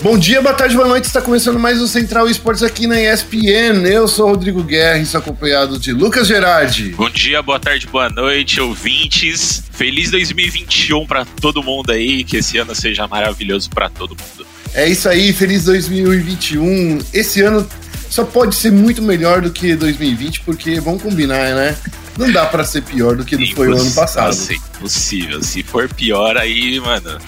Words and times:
Bom 0.00 0.18
dia, 0.18 0.40
boa 0.40 0.54
tarde, 0.54 0.74
boa 0.74 0.88
noite. 0.88 1.04
Está 1.04 1.20
começando 1.20 1.58
mais 1.58 1.80
o 1.80 1.86
Central 1.86 2.28
Esportes 2.28 2.62
aqui 2.62 2.86
na 2.86 3.00
ESPN. 3.00 3.86
Eu 3.86 4.08
sou 4.08 4.26
o 4.26 4.30
Rodrigo 4.30 4.62
Guerra 4.62 4.98
e 4.98 5.02
estou 5.02 5.20
acompanhado 5.20 5.78
de 5.78 5.92
Lucas 5.92 6.26
Gerardi. 6.26 6.90
Bom 6.90 7.10
dia, 7.10 7.42
boa 7.42 7.60
tarde, 7.60 7.86
boa 7.86 8.08
noite, 8.08 8.60
ouvintes. 8.60 9.62
Feliz 9.70 10.10
2021 10.10 11.06
para 11.06 11.24
todo 11.24 11.62
mundo 11.62 11.92
aí, 11.92 12.24
que 12.24 12.38
esse 12.38 12.56
ano 12.58 12.74
seja 12.74 13.06
maravilhoso 13.06 13.68
para 13.70 13.90
todo 13.90 14.10
mundo. 14.10 14.46
É 14.74 14.88
isso 14.88 15.08
aí, 15.08 15.32
feliz 15.32 15.64
2021. 15.64 16.98
Esse 17.12 17.42
ano 17.42 17.68
só 18.08 18.24
pode 18.24 18.56
ser 18.56 18.72
muito 18.72 19.02
melhor 19.02 19.42
do 19.42 19.50
que 19.50 19.76
2020, 19.76 20.40
porque 20.40 20.80
vamos 20.80 21.02
combinar, 21.02 21.54
né? 21.54 21.76
Não 22.16 22.30
dá 22.32 22.46
para 22.46 22.64
ser 22.64 22.82
pior 22.82 23.14
do 23.16 23.24
que 23.24 23.54
foi 23.54 23.68
o 23.68 23.76
ano 23.76 23.90
passado. 23.92 24.26
Nossa, 24.26 24.54
impossível. 24.54 25.42
Se 25.42 25.62
for 25.62 25.88
pior, 25.88 26.36
aí, 26.36 26.80
mano, 26.80 27.18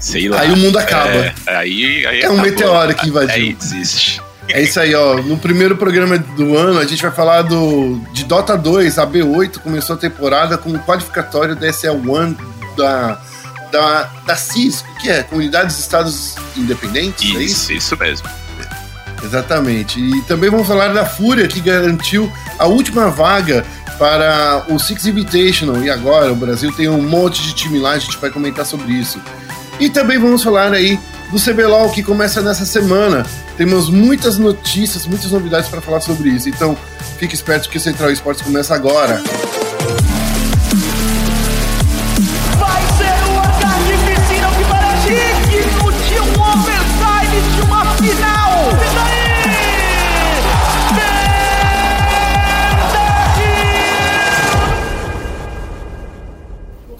sei 0.00 0.28
lá. 0.28 0.40
Aí 0.40 0.50
o 0.50 0.56
mundo 0.56 0.78
acaba. 0.78 1.10
É, 1.10 1.34
aí, 1.46 2.06
aí 2.06 2.20
é 2.22 2.30
um 2.30 2.40
meteoro 2.40 2.94
que 2.94 3.08
invadiu. 3.08 3.34
Aí 3.34 3.52
desiste. 3.52 4.20
É 4.48 4.60
isso 4.60 4.80
aí, 4.80 4.94
ó. 4.94 5.22
No 5.22 5.38
primeiro 5.38 5.76
programa 5.76 6.18
do 6.18 6.56
ano, 6.56 6.80
a 6.80 6.84
gente 6.84 7.02
vai 7.02 7.12
falar 7.12 7.42
do 7.42 8.00
de 8.12 8.24
Dota 8.24 8.56
2, 8.56 8.98
a 8.98 9.06
B8 9.06 9.58
começou 9.58 9.94
a 9.94 9.98
temporada 9.98 10.58
com 10.58 10.70
o 10.70 10.78
qualificatório 10.80 11.54
da 11.54 11.68
SL1 11.68 12.36
da, 12.76 13.20
da, 13.70 14.10
da 14.26 14.36
CIS, 14.36 14.84
que 15.00 15.08
é 15.08 15.22
Comunidades 15.22 15.76
de 15.76 15.82
Estados 15.82 16.36
Independentes. 16.56 17.28
Isso, 17.28 17.38
é 17.38 17.42
isso? 17.42 17.72
isso 17.72 17.96
mesmo. 17.96 18.28
Exatamente. 19.22 20.00
E 20.00 20.22
também 20.22 20.50
vamos 20.50 20.66
falar 20.66 20.88
da 20.88 21.04
Fúria, 21.04 21.46
que 21.46 21.60
garantiu 21.60 22.32
a 22.58 22.66
última 22.66 23.10
vaga 23.10 23.64
para 23.98 24.64
o 24.68 24.78
Six 24.78 25.06
Invitational. 25.06 25.84
E 25.84 25.90
agora 25.90 26.32
o 26.32 26.36
Brasil 26.36 26.72
tem 26.72 26.88
um 26.88 27.02
monte 27.02 27.42
de 27.42 27.54
time 27.54 27.78
lá, 27.78 27.92
a 27.92 27.98
gente 27.98 28.16
vai 28.16 28.30
comentar 28.30 28.64
sobre 28.64 28.92
isso. 28.92 29.20
E 29.80 29.88
também 29.88 30.18
vamos 30.18 30.42
falar 30.42 30.72
aí 30.72 31.00
do 31.32 31.40
CBLOL, 31.40 31.90
que 31.90 32.02
começa 32.02 32.42
nessa 32.42 32.66
semana. 32.66 33.24
Temos 33.56 33.88
muitas 33.88 34.36
notícias, 34.36 35.06
muitas 35.06 35.32
novidades 35.32 35.70
para 35.70 35.80
falar 35.80 36.00
sobre 36.00 36.28
isso. 36.28 36.48
Então, 36.48 36.76
fique 37.18 37.34
esperto 37.34 37.68
que 37.68 37.78
o 37.78 37.80
Central 37.80 38.10
Esportes 38.10 38.42
começa 38.42 38.74
agora. 38.74 39.22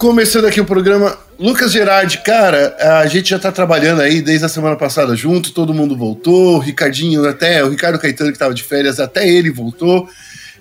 Começando 0.01 0.45
aqui 0.45 0.59
o 0.59 0.65
programa, 0.65 1.15
Lucas 1.37 1.71
Gerardi, 1.71 2.23
cara, 2.23 2.75
a 2.99 3.05
gente 3.05 3.29
já 3.29 3.37
tá 3.37 3.51
trabalhando 3.51 4.01
aí 4.01 4.19
desde 4.19 4.43
a 4.43 4.49
semana 4.49 4.75
passada 4.75 5.15
junto, 5.15 5.51
todo 5.51 5.75
mundo 5.75 5.95
voltou, 5.95 6.55
o 6.55 6.59
Ricardinho 6.59 7.23
até, 7.29 7.63
o 7.63 7.69
Ricardo 7.69 7.99
Caetano 7.99 8.31
que 8.31 8.39
tava 8.39 8.51
de 8.51 8.63
férias, 8.63 8.99
até 8.99 9.29
ele 9.29 9.51
voltou. 9.51 10.09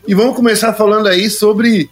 E 0.07 0.15
vamos 0.15 0.37
começar 0.37 0.75
falando 0.75 1.07
aí 1.07 1.31
sobre 1.31 1.89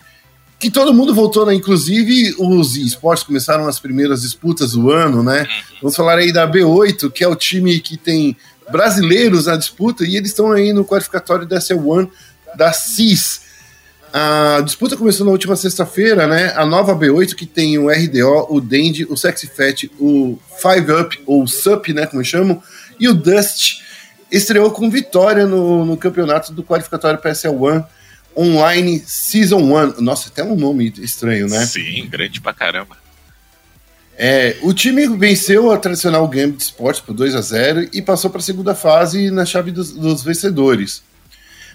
que 0.60 0.70
todo 0.70 0.92
mundo 0.92 1.14
voltou, 1.14 1.46
né? 1.46 1.54
Inclusive 1.54 2.34
os 2.38 2.76
esportes 2.76 3.24
começaram 3.24 3.66
as 3.66 3.80
primeiras 3.80 4.20
disputas 4.20 4.72
do 4.72 4.90
ano, 4.90 5.22
né? 5.22 5.46
Vamos 5.80 5.96
falar 5.96 6.18
aí 6.18 6.30
da 6.30 6.46
B8, 6.46 7.10
que 7.10 7.24
é 7.24 7.28
o 7.28 7.34
time 7.34 7.80
que 7.80 7.96
tem 7.96 8.36
brasileiros 8.70 9.46
na 9.46 9.56
disputa 9.56 10.04
e 10.04 10.16
eles 10.16 10.32
estão 10.32 10.52
aí 10.52 10.74
no 10.74 10.84
qualificatório 10.84 11.46
da 11.46 11.60
C1 11.60 12.10
da 12.54 12.74
CIS. 12.74 13.47
A 14.12 14.60
disputa 14.64 14.96
começou 14.96 15.26
na 15.26 15.32
última 15.32 15.56
sexta-feira, 15.56 16.26
né? 16.26 16.52
A 16.56 16.64
nova 16.64 16.94
B8 16.94 17.34
que 17.34 17.46
tem 17.46 17.78
o 17.78 17.88
RDO, 17.88 18.46
o 18.48 18.60
Dandy, 18.60 19.06
o 19.08 19.16
Sexy 19.16 19.46
Fat, 19.46 19.84
o 19.98 20.38
Five 20.60 20.92
Up, 20.92 21.20
ou 21.26 21.46
SUP, 21.46 21.92
né? 21.92 22.06
Como 22.06 22.24
chamam, 22.24 22.62
e 22.98 23.08
o 23.08 23.14
Dust 23.14 23.82
estreou 24.30 24.70
com 24.70 24.90
vitória 24.90 25.46
no, 25.46 25.84
no 25.84 25.96
campeonato 25.96 26.52
do 26.52 26.62
qualificatório 26.62 27.18
PSL 27.18 27.56
One 27.56 27.84
Online 28.36 29.02
Season 29.06 29.58
1. 29.58 30.00
Nossa, 30.00 30.28
até 30.28 30.44
um 30.44 30.54
nome 30.54 30.92
estranho, 30.98 31.48
né? 31.48 31.66
Sim, 31.66 32.06
grande 32.08 32.40
pra 32.40 32.52
caramba. 32.52 32.96
É, 34.16 34.56
o 34.62 34.72
time 34.72 35.06
venceu 35.16 35.70
a 35.70 35.78
tradicional 35.78 36.26
Gambit 36.26 36.60
Sports 36.60 37.00
por 37.00 37.14
2 37.14 37.36
a 37.36 37.40
0 37.40 37.88
e 37.92 38.02
passou 38.02 38.30
para 38.30 38.40
a 38.40 38.42
segunda 38.42 38.74
fase 38.74 39.30
na 39.30 39.44
chave 39.44 39.70
dos, 39.70 39.92
dos 39.92 40.22
vencedores. 40.22 41.02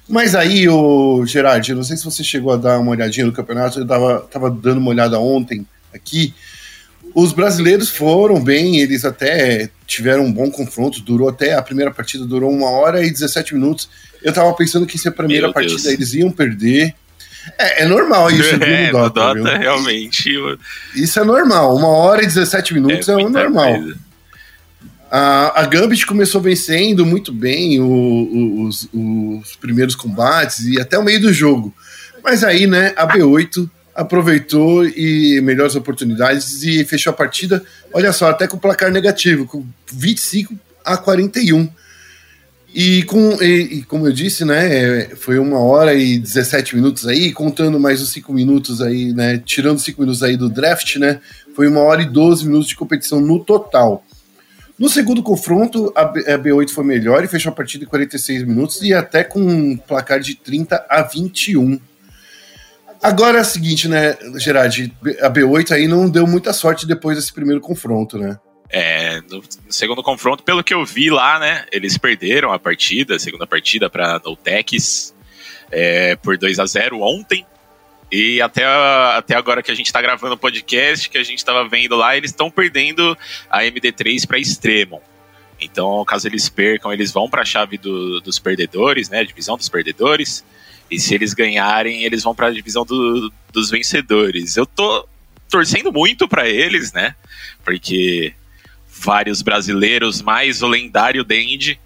Mas 0.08 0.36
aí, 0.36 0.68
o 0.68 1.25
Gerard, 1.25 1.69
eu 1.69 1.78
não 1.78 1.84
sei 1.84 1.96
se 1.96 2.03
você 2.03 2.24
chegou 2.24 2.52
a 2.52 2.58
dar 2.58 2.80
uma 2.80 2.91
olhadinha 2.91 3.25
no 3.25 3.31
campeonato, 3.31 3.80
eu 3.80 3.88
tava, 3.88 4.19
tava 4.30 4.50
dando 4.50 4.78
uma 4.78 4.90
olhada 4.90 5.18
ontem 5.18 5.66
aqui. 5.94 6.34
Os 7.16 7.31
brasileiros 7.31 7.90
foram 7.90 8.44
bem, 8.44 8.80
eles 8.80 9.06
até 9.06 9.69
tiveram 9.86 10.25
um 10.25 10.31
bom 10.31 10.50
confronto, 10.50 11.02
durou 11.02 11.30
até 11.30 11.53
a 11.53 11.62
primeira 11.62 11.92
partida, 11.92 12.25
durou 12.25 12.52
uma 12.52 12.69
hora 12.69 13.06
e 13.06 13.12
17 13.12 13.53
minutos. 13.53 13.88
Eu 14.22 14.34
tava 14.34 14.52
pensando 14.53 14.86
que 14.86 14.97
se 14.97 15.08
a 15.08 15.12
primeira 15.12 15.47
Meu 15.47 15.53
partida 15.53 15.81
Deus. 15.81 15.94
eles 15.94 16.13
iam 16.13 16.31
perder. 16.31 16.96
É, 17.58 17.84
é 17.84 17.86
normal 17.86 18.31
isso, 18.31 18.56
viu, 18.58 18.63
é, 18.63 18.92
no 18.92 19.09
Dota, 19.09 19.58
realmente. 19.58 20.34
Isso 20.96 21.19
é 21.19 21.24
normal, 21.24 21.75
uma 21.75 21.90
hora 21.90 22.24
e 22.24 22.25
17 22.25 22.74
minutos 22.74 23.08
é, 23.08 23.13
é 23.13 23.16
o 23.16 23.30
normal. 23.30 23.80
Coisa. 23.80 23.97
A, 25.16 25.68
Gambit 25.68 26.07
começou 26.07 26.41
vencendo 26.41 27.06
muito 27.06 27.31
bem 27.31 27.79
os, 27.79 28.90
os 28.91 29.56
primeiros 29.57 29.94
combates 29.94 30.66
e 30.66 30.81
até 30.81 30.97
o 30.97 31.03
meio 31.03 31.22
do 31.22 31.31
jogo. 31.31 31.72
Mas 32.24 32.44
aí, 32.44 32.66
né, 32.66 32.94
a 32.96 33.07
B8 33.07 33.69
aproveitou 33.94 34.84
e 34.88 35.40
melhores 35.41 35.75
oportunidades 35.75 36.63
e 36.63 36.84
fechou 36.84 37.12
a 37.12 37.16
partida, 37.16 37.63
olha 37.94 38.12
só, 38.12 38.31
até 38.31 38.47
com 38.47 38.57
placar 38.57 38.91
negativo, 38.91 39.46
com 39.46 39.63
25 39.91 40.56
a 40.84 40.97
41. 40.97 41.69
E, 42.74 43.03
com, 43.03 43.38
e, 43.40 43.45
e, 43.62 43.84
como 43.84 44.07
eu 44.07 44.12
disse, 44.12 44.44
né, 44.44 45.09
foi 45.16 45.38
uma 45.38 45.59
hora 45.59 45.94
e 45.94 46.18
17 46.18 46.75
minutos 46.75 47.06
aí, 47.06 47.31
contando 47.31 47.80
mais 47.80 48.01
os 48.01 48.09
5 48.09 48.34
minutos 48.34 48.81
aí, 48.81 49.13
né, 49.13 49.40
tirando 49.45 49.78
5 49.78 50.01
minutos 50.01 50.24
aí 50.24 50.35
do 50.35 50.50
draft, 50.50 50.95
né, 50.95 51.19
foi 51.56 51.68
uma 51.68 51.81
hora 51.81 52.01
e 52.01 52.06
12 52.06 52.47
minutos 52.47 52.69
de 52.69 52.75
competição 52.75 53.22
no 53.22 53.45
total. 53.45 54.03
No 54.78 54.90
segundo 54.90 55.22
confronto, 55.22 55.94
a 55.96 56.06
B8 56.06 56.72
foi 56.72 56.84
melhor 56.84 57.24
e 57.24 57.28
fechou 57.28 57.52
a 57.52 57.56
partida 57.56 57.84
em 57.84 57.88
46 57.88 58.44
minutos 58.44 58.82
e 58.82 58.94
até 58.94 59.24
com 59.24 59.40
um 59.40 59.78
placar 59.78 60.20
de 60.20 60.36
30 60.36 60.86
a 60.90 61.04
21. 61.04 61.80
Agora 63.02 63.38
é 63.38 63.42
o 63.42 63.46
seguinte, 63.46 63.88
né, 63.88 64.18
Gerard? 64.38 64.92
A 65.22 65.30
B8 65.30 65.72
aí 65.72 65.88
não 65.88 66.10
deu 66.10 66.26
muita 66.26 66.54
sorte 66.54 66.88
depois 66.88 67.18
desse 67.18 67.34
primeiro 67.34 67.62
confronto, 67.62 68.18
né? 68.18 68.40
É, 68.70 69.22
no, 69.30 69.44
segundo 69.70 70.02
confronto, 70.02 70.44
pelo 70.44 70.64
que 70.64 70.74
eu 70.74 70.84
vi 70.84 71.12
lá, 71.12 71.38
né, 71.38 71.66
eles 71.72 71.96
perderam 71.96 72.52
a 72.52 72.58
partida, 72.58 73.16
a 73.16 73.20
segunda 73.20 73.46
partida 73.46 73.88
para 73.88 74.20
Notex 74.26 75.14
é, 75.70 76.16
por 76.16 76.38
2 76.38 76.58
a 76.60 76.66
0 76.66 77.00
ontem. 77.02 77.46
E 78.16 78.40
até, 78.44 78.63
até 78.63 79.35
agora 79.35 79.63
que 79.63 79.72
a 79.72 79.74
gente 79.74 79.88
está 79.88 80.00
gravando 80.00 80.35
o 80.35 80.38
podcast, 80.38 81.09
que 81.09 81.18
a 81.18 81.24
gente 81.24 81.40
estava 81.40 81.68
vendo 81.68 81.96
lá, 81.96 82.16
eles 82.16 82.29
estão 82.29 82.51
perdendo 82.51 83.18
a 83.50 83.63
MD3 83.63 84.28
para 84.28 84.38
Extremon. 84.38 85.00
Então, 85.59 86.06
caso 86.06 86.28
eles 86.28 86.47
percam, 86.47 86.94
eles 86.94 87.12
vão 87.12 87.28
para 87.28 87.41
a 87.41 87.46
chave 87.46 87.75
do, 87.75 88.22
dos 88.22 88.38
perdedores, 88.38 89.09
né? 89.09 89.24
Divisão 89.24 89.57
dos 89.57 89.68
perdedores. 89.68 90.46
E 90.91 91.00
se 91.00 91.16
eles 91.16 91.34
ganharem, 91.34 92.03
eles 92.03 92.22
vão 92.22 92.35
para 92.35 92.50
a 92.50 92.51
divisão 92.51 92.85
do, 92.85 93.34
dos 93.51 93.72
vencedores. 93.72 94.57
Eu 94.57 94.68
tô 94.68 95.07
torcendo 95.50 95.91
muito 95.91 96.28
para 96.28 96.47
eles, 96.47 96.94
né? 96.94 97.16
Porque 97.66 98.31
vários 98.88 99.41
brasileiros, 99.41 100.22
mais 100.22 100.62
o 100.62 100.68
lendário 100.68 101.24
Dendi. 101.24 101.80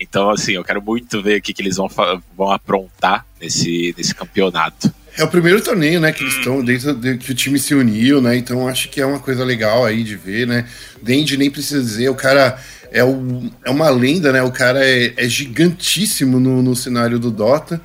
Então, 0.00 0.30
assim, 0.30 0.52
eu 0.52 0.64
quero 0.64 0.80
muito 0.80 1.20
ver 1.20 1.38
o 1.38 1.42
que, 1.42 1.52
que 1.52 1.60
eles 1.60 1.76
vão, 1.76 1.90
vão 2.34 2.50
aprontar 2.50 3.26
nesse, 3.38 3.94
nesse 3.94 4.14
campeonato. 4.14 5.03
É 5.16 5.22
o 5.22 5.28
primeiro 5.28 5.62
torneio, 5.62 6.00
né, 6.00 6.10
que 6.12 6.24
eles 6.24 6.34
estão 6.34 6.64
dentro 6.64 6.92
de, 6.92 7.16
que 7.16 7.30
o 7.30 7.34
time 7.34 7.58
se 7.58 7.72
uniu, 7.72 8.20
né? 8.20 8.36
Então 8.36 8.66
acho 8.66 8.88
que 8.88 9.00
é 9.00 9.06
uma 9.06 9.20
coisa 9.20 9.44
legal 9.44 9.84
aí 9.84 10.02
de 10.02 10.16
ver, 10.16 10.46
né? 10.46 10.66
Dendi 11.00 11.36
nem 11.36 11.50
precisa 11.50 11.80
dizer, 11.80 12.08
o 12.08 12.16
cara 12.16 12.58
é, 12.90 13.02
o, 13.04 13.50
é 13.64 13.70
uma 13.70 13.90
lenda, 13.90 14.32
né? 14.32 14.42
O 14.42 14.52
cara 14.52 14.84
é, 14.84 15.12
é 15.16 15.28
gigantíssimo 15.28 16.38
no, 16.38 16.62
no 16.62 16.76
cenário 16.76 17.18
do 17.18 17.30
Dota. 17.30 17.80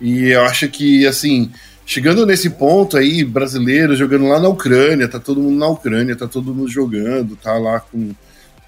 E 0.00 0.28
eu 0.28 0.42
acho 0.42 0.68
que, 0.68 1.06
assim, 1.06 1.50
chegando 1.84 2.24
nesse 2.24 2.50
ponto 2.50 2.96
aí, 2.96 3.24
brasileiro 3.24 3.96
jogando 3.96 4.26
lá 4.28 4.40
na 4.40 4.48
Ucrânia, 4.48 5.08
tá 5.08 5.18
todo 5.18 5.40
mundo 5.40 5.58
na 5.58 5.66
Ucrânia, 5.66 6.16
tá 6.16 6.28
todo 6.28 6.54
mundo 6.54 6.70
jogando, 6.70 7.36
tá 7.36 7.54
lá 7.54 7.80
com 7.80 8.12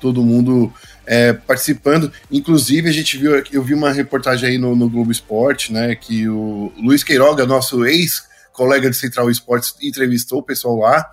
todo 0.00 0.23
mundo 0.23 0.73
é, 1.06 1.32
participando. 1.32 2.12
Inclusive, 2.31 2.88
a 2.88 2.93
gente 2.93 3.17
viu, 3.17 3.43
eu 3.52 3.62
vi 3.62 3.75
uma 3.75 3.93
reportagem 3.93 4.50
aí 4.50 4.58
no, 4.58 4.75
no 4.75 4.88
Globo 4.88 5.12
Esporte, 5.12 5.73
né, 5.73 5.94
que 5.94 6.29
o 6.29 6.73
Luiz 6.76 7.02
Queiroga, 7.02 7.46
nosso 7.46 7.85
ex-colega 7.85 8.91
de 8.91 8.96
Central 8.96 9.31
Esportes, 9.31 9.75
entrevistou 9.82 10.41
o 10.41 10.43
pessoal 10.43 10.76
lá, 10.76 11.06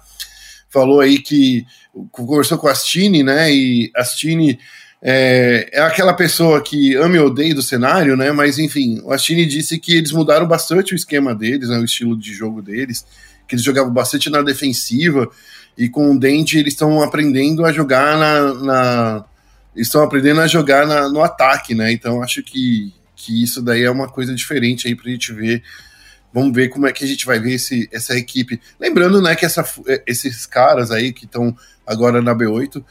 falou 0.69 1.01
aí 1.01 1.19
que 1.19 1.66
conversou 2.12 2.57
com 2.57 2.68
a 2.68 2.72
Astine, 2.72 3.24
né, 3.24 3.54
e 3.54 3.92
a 3.95 4.01
Astine 4.01 4.60
é, 5.04 5.69
é, 5.74 5.81
aquela 5.81 6.13
pessoa 6.13 6.62
que 6.62 6.95
ama 6.95 7.16
e 7.16 7.19
odeia 7.19 7.56
do 7.56 7.62
cenário, 7.62 8.16
né, 8.16 8.31
mas 8.31 8.60
enfim, 8.60 9.01
o 9.04 9.12
Astine 9.12 9.45
disse 9.45 9.80
que 9.80 9.95
eles 9.95 10.12
mudaram 10.12 10.48
bastante 10.48 10.94
o 10.94 10.95
esquema 10.95 11.34
deles, 11.34 11.69
né, 11.69 11.77
o 11.77 11.86
estilo 11.86 12.18
de 12.18 12.34
jogo 12.34 12.62
deles, 12.62 13.06
que 13.48 13.56
eles 13.56 13.66
jogavam 13.66 13.92
bastante 13.92 14.30
na 14.30 14.42
defensiva, 14.42 15.30
e 15.78 15.90
com 15.90 16.12
o 16.12 16.20
Dente 16.20 16.58
eles 16.58 16.74
estão 16.74 17.02
aprendendo 17.02 17.66
a 17.66 17.72
jogar 17.72 18.18
na, 18.18 18.54
na, 18.54 19.26
estão 19.76 20.04
aprendendo 20.04 20.42
a 20.42 20.48
jogar 20.48 20.86
na, 20.86 21.10
no 21.10 21.22
ataque, 21.22 21.74
né? 21.74 21.92
Então 21.92 22.22
acho 22.22 22.44
que, 22.44 22.94
que 23.16 23.44
isso 23.44 23.62
daí 23.62 23.84
é 23.84 23.92
uma 23.92 24.08
coisa 24.08 24.34
diferente 24.34 24.88
aí 24.88 24.96
pra 24.96 25.10
gente 25.10 25.34
ver. 25.34 25.64
Vamos 26.34 26.54
ver 26.54 26.70
como 26.70 26.88
é 26.88 26.94
que 26.94 27.04
a 27.04 27.08
gente 27.08 27.26
vai 27.26 27.40
ver 27.40 27.56
esse, 27.56 27.90
essa 27.92 28.16
equipe. 28.18 28.60
Lembrando, 28.80 29.22
né, 29.22 29.36
que 29.36 29.46
essa, 29.46 29.66
é, 29.88 30.02
esses 30.08 30.46
caras 30.46 30.92
aí 30.92 31.12
que 31.12 31.26
estão 31.26 31.56
agora 31.86 32.22
na 32.22 32.34
B8 32.34 32.84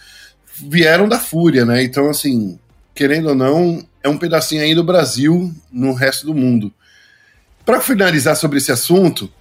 vieram 0.69 1.09
da 1.09 1.19
Fúria, 1.19 1.65
né? 1.65 1.83
Então, 1.83 2.11
assim, 2.11 2.59
querendo 2.95 3.31
ou 3.31 3.35
não, 3.35 3.83
é 4.03 4.09
um 4.09 4.19
pedacinho 4.19 4.63
aí 4.63 4.75
do 4.75 4.85
Brasil 4.85 5.55
no 5.73 5.95
resto 5.95 6.27
do 6.27 6.35
mundo. 6.35 6.73
Para 7.65 7.81
finalizar 7.81 8.37
sobre 8.37 8.59
esse 8.59 8.73
assunto, 8.73 9.33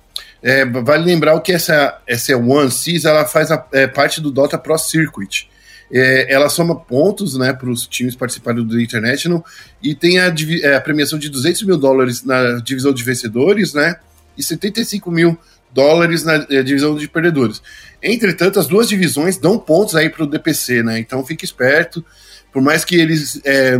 é, 0.41 0.65
vale 0.65 1.03
lembrar 1.03 1.39
que 1.41 1.51
essa, 1.51 1.99
essa 2.07 2.35
One 2.37 2.71
Seas 2.71 3.05
ela 3.05 3.25
faz 3.25 3.51
a, 3.51 3.65
é, 3.71 3.87
parte 3.87 4.21
do 4.21 4.31
Dota 4.31 4.57
Pro 4.57 4.77
Circuit. 4.77 5.49
É, 5.91 6.31
ela 6.31 6.49
soma 6.49 6.75
pontos 6.75 7.35
né, 7.37 7.51
para 7.51 7.69
os 7.69 7.87
times 7.87 8.15
participarem 8.15 8.63
do 8.63 8.79
International 8.79 9.43
e 9.81 9.95
tem 9.95 10.19
a, 10.19 10.33
é, 10.61 10.75
a, 10.75 10.81
premiação 10.81 11.17
de 11.17 11.29
200 11.29 11.63
mil 11.63 11.77
dólares 11.77 12.23
na 12.23 12.59
divisão 12.59 12.93
de 12.93 13.03
vencedores 13.03 13.73
né, 13.73 13.95
e 14.37 14.43
75 14.43 15.09
mil 15.09 15.37
dólares 15.73 16.23
na 16.23 16.45
é, 16.49 16.61
divisão 16.63 16.95
de 16.95 17.07
perdedores. 17.07 17.61
Entretanto, 18.01 18.59
as 18.59 18.67
duas 18.67 18.87
divisões 18.87 19.37
dão 19.37 19.57
pontos 19.57 19.95
aí 19.95 20.09
para 20.09 20.23
o 20.23 20.27
DPC, 20.27 20.83
né? 20.83 20.99
Então 20.99 21.25
fique 21.25 21.43
esperto. 21.43 22.03
Por 22.51 22.61
mais 22.61 22.83
que 22.83 22.95
eles 22.95 23.41
é, 23.43 23.77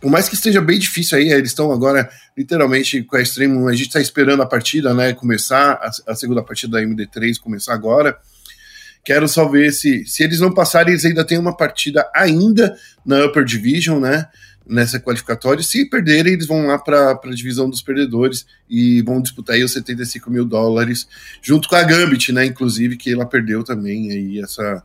por 0.00 0.10
mais 0.10 0.28
que 0.28 0.34
esteja 0.34 0.60
bem 0.60 0.78
difícil 0.78 1.18
aí, 1.18 1.30
eles 1.30 1.50
estão 1.50 1.70
agora 1.70 2.10
literalmente 2.36 3.02
com 3.02 3.16
a 3.16 3.20
Extremo, 3.20 3.68
a 3.68 3.72
gente 3.72 3.88
está 3.88 4.00
esperando 4.00 4.42
a 4.42 4.46
partida, 4.46 4.94
né, 4.94 5.12
começar, 5.12 5.72
a, 5.72 6.12
a, 6.12 6.14
segunda 6.14 6.42
partida 6.42 6.78
da 6.78 6.82
MD3 6.82 7.38
começar 7.38 7.74
agora. 7.74 8.16
Quero 9.04 9.28
só 9.28 9.46
ver 9.46 9.72
se, 9.72 10.06
se 10.06 10.22
eles 10.22 10.40
não 10.40 10.52
passarem, 10.52 10.92
eles 10.92 11.04
ainda 11.04 11.24
têm 11.24 11.38
uma 11.38 11.54
partida 11.56 12.08
ainda 12.14 12.74
na 13.04 13.26
Upper 13.26 13.44
Division, 13.44 14.00
né, 14.00 14.26
nessa 14.66 14.98
qualificatória. 14.98 15.62
Se 15.62 15.84
perderem, 15.88 16.32
eles 16.32 16.46
vão 16.46 16.66
lá 16.66 16.78
para 16.78 17.12
a 17.12 17.30
divisão 17.30 17.68
dos 17.68 17.82
perdedores 17.82 18.46
e 18.68 19.02
vão 19.02 19.20
disputar 19.20 19.56
aí 19.56 19.64
os 19.64 19.72
75 19.72 20.30
mil 20.30 20.46
dólares, 20.46 21.06
junto 21.42 21.68
com 21.68 21.76
a 21.76 21.82
Gambit, 21.82 22.32
né, 22.32 22.46
inclusive, 22.46 22.96
que 22.96 23.12
ela 23.12 23.26
perdeu 23.26 23.62
também 23.62 24.10
aí 24.10 24.40
essa, 24.40 24.82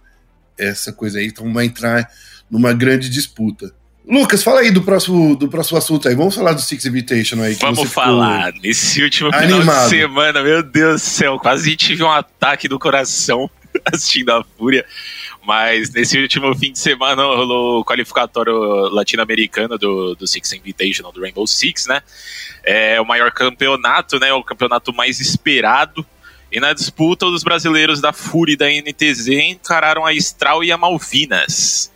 essa 0.57 0.91
coisa 0.91 1.19
aí, 1.19 1.27
então 1.27 1.53
vai 1.53 1.65
entrar 1.65 2.09
numa 2.49 2.73
grande 2.73 3.09
disputa. 3.09 3.73
Lucas, 4.07 4.43
fala 4.43 4.59
aí 4.59 4.69
do 4.69 4.83
próximo, 4.83 5.35
do 5.35 5.47
próximo 5.47 5.77
assunto 5.77 6.07
aí. 6.07 6.15
Vamos 6.15 6.35
falar 6.35 6.53
do 6.53 6.61
Six 6.61 6.85
Invitation 6.85 7.41
aí. 7.41 7.55
Vamos 7.55 7.91
falar. 7.91 8.53
Nesse 8.61 9.01
último 9.01 9.31
final 9.31 9.59
animado. 9.59 9.83
de 9.83 9.89
semana, 9.89 10.43
meu 10.43 10.61
Deus 10.61 11.01
do 11.01 11.05
céu, 11.05 11.39
quase 11.39 11.75
tive 11.75 12.03
um 12.03 12.11
ataque 12.11 12.67
do 12.67 12.77
coração 12.77 13.49
assistindo 13.91 14.29
a 14.31 14.43
Fúria. 14.57 14.85
Mas 15.43 15.91
nesse 15.91 16.19
último 16.19 16.53
fim 16.55 16.71
de 16.71 16.79
semana 16.79 17.23
rolou 17.23 17.81
o 17.81 17.85
qualificatório 17.85 18.53
latino-americano 18.89 19.77
do, 19.77 20.15
do 20.15 20.27
Six 20.27 20.53
Invitational, 20.53 21.11
do 21.11 21.21
Rainbow 21.21 21.45
Six, 21.47 21.87
né? 21.87 22.01
É 22.63 23.01
o 23.01 23.05
maior 23.05 23.31
campeonato, 23.31 24.19
né? 24.19 24.31
O 24.33 24.43
campeonato 24.43 24.93
mais 24.93 25.19
esperado. 25.19 26.05
E 26.51 26.59
na 26.59 26.73
disputa, 26.73 27.25
os 27.25 27.43
brasileiros 27.43 27.99
da 27.99 28.13
Fúria 28.13 28.53
e 28.53 28.57
da 28.57 28.69
NTZ 28.69 29.27
encararam 29.27 30.05
a 30.05 30.13
Stral 30.13 30.63
e 30.63 30.71
a 30.71 30.77
Malvinas. 30.77 31.91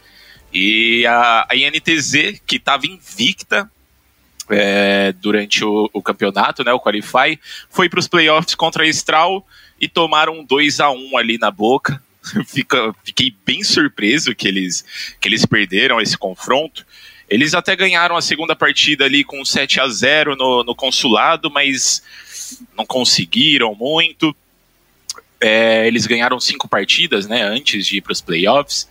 E 0.54 1.06
a, 1.06 1.48
a 1.50 1.56
INTZ, 1.56 2.42
que 2.46 2.56
estava 2.56 2.88
invicta 2.88 3.70
é, 4.50 5.14
durante 5.14 5.64
o, 5.64 5.90
o, 5.94 6.02
campeonato, 6.02 6.64
né, 6.64 6.74
o 6.74 6.80
Qualify, 6.80 7.40
foi 7.70 7.88
para 7.88 8.00
os 8.00 8.08
playoffs 8.08 8.56
contra 8.56 8.84
a 8.84 8.88
Estral 8.88 9.46
e 9.80 9.88
tomaram 9.88 10.44
2 10.44 10.80
a 10.80 10.90
1 10.90 11.18
ali 11.18 11.38
na 11.38 11.52
boca. 11.52 12.02
Fica, 12.46 12.94
fiquei 13.04 13.34
bem 13.46 13.64
surpreso 13.64 14.36
que 14.36 14.48
eles, 14.48 14.84
que 15.22 15.28
eles 15.28 15.46
perderam 15.46 16.02
esse 16.02 16.18
confronto. 16.18 16.86
Eles 17.30 17.54
até 17.54 17.76
ganharam 17.76 18.18
a 18.18 18.22
segunda 18.22 18.56
partida 18.56 19.06
ali 19.06 19.24
com 19.24 19.46
7 19.46 19.80
a 19.80 19.88
0 19.88 20.36
no, 20.36 20.64
no 20.64 20.76
consulado, 20.76 21.50
mas 21.50 22.04
não 22.76 22.86
conseguiram 22.86 23.74
muito. 23.74 24.36
É, 25.40 25.88
eles 25.88 26.06
ganharam 26.06 26.40
cinco 26.40 26.68
partidas 26.68 27.26
né, 27.26 27.44
antes 27.44 27.86
de 27.86 27.98
ir 27.98 28.02
para 28.02 28.12
os 28.12 28.20
playoffs. 28.20 28.90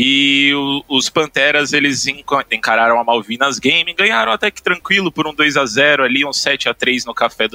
E 0.00 0.54
o, 0.54 0.84
os 0.96 1.10
Panteras, 1.10 1.72
eles 1.72 2.06
encararam 2.06 3.00
a 3.00 3.04
Malvinas 3.04 3.58
Game, 3.58 3.92
ganharam 3.94 4.30
até 4.30 4.48
que 4.48 4.62
tranquilo 4.62 5.10
por 5.10 5.26
um 5.26 5.34
2 5.34 5.56
a 5.56 5.66
0 5.66 6.04
ali, 6.04 6.24
um 6.24 6.32
7 6.32 6.68
a 6.68 6.74
3 6.74 7.04
no 7.04 7.12
Café 7.12 7.48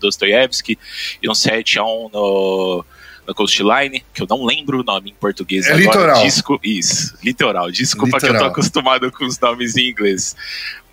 Dostoiévski 0.00 0.78
e 1.22 1.28
um 1.28 1.34
7 1.34 1.78
a 1.78 1.84
1 1.84 2.08
no, 2.10 2.84
no 3.26 3.34
Coastline, 3.34 4.02
que 4.14 4.22
eu 4.22 4.26
não 4.26 4.46
lembro 4.46 4.80
o 4.80 4.82
nome 4.82 5.10
em 5.10 5.14
português 5.14 5.66
é 5.66 5.72
agora. 5.72 5.84
Litoral. 5.84 6.22
Disco, 6.22 6.60
isso, 6.64 7.18
litoral. 7.22 7.70
Desculpa 7.70 8.16
litoral. 8.16 8.34
que 8.34 8.36
eu 8.38 8.46
tô 8.46 8.50
acostumado 8.50 9.12
com 9.12 9.26
os 9.26 9.38
nomes 9.38 9.76
em 9.76 9.90
inglês. 9.90 10.34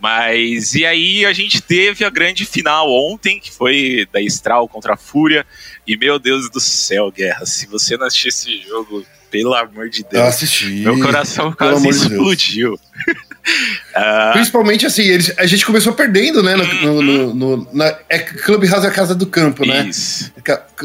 Mas 0.02 0.76
e 0.76 0.86
aí 0.86 1.26
a 1.26 1.32
gente 1.32 1.62
teve 1.62 2.04
a 2.04 2.10
grande 2.10 2.44
final 2.44 2.92
ontem, 2.92 3.40
que 3.40 3.50
foi 3.50 4.06
da 4.12 4.20
Estral 4.20 4.68
contra 4.68 4.96
a 4.96 4.98
Fúria. 4.98 5.46
E 5.88 5.96
meu 5.96 6.20
Deus 6.20 6.50
do 6.50 6.60
céu, 6.60 7.10
Guerra, 7.10 7.46
se 7.46 7.66
você 7.66 7.96
não 7.96 8.08
assistiu 8.08 8.28
esse 8.28 8.62
jogo, 8.64 9.06
pelo 9.30 9.54
amor 9.54 9.90
de 9.90 10.04
Deus. 10.04 10.14
Eu 10.14 10.26
assisti. 10.26 10.66
Meu 10.84 11.00
coração 11.00 11.52
quase 11.52 11.88
explodiu. 11.88 12.74
uh... 12.74 14.34
Principalmente 14.34 14.86
assim, 14.86 15.04
eles, 15.04 15.34
a 15.38 15.46
gente 15.46 15.66
começou 15.66 15.94
perdendo, 15.94 16.44
né? 16.44 16.56
No, 16.56 16.64
uhum. 16.64 17.02
no, 17.02 17.34
no, 17.34 17.68
na, 17.74 17.98
é 18.10 18.20
Clubhouse 18.20 18.86
é 18.86 18.90
a 18.90 18.92
casa 18.92 19.16
do 19.16 19.26
campo, 19.26 19.66
né? 19.66 19.88
Isso. 19.88 20.32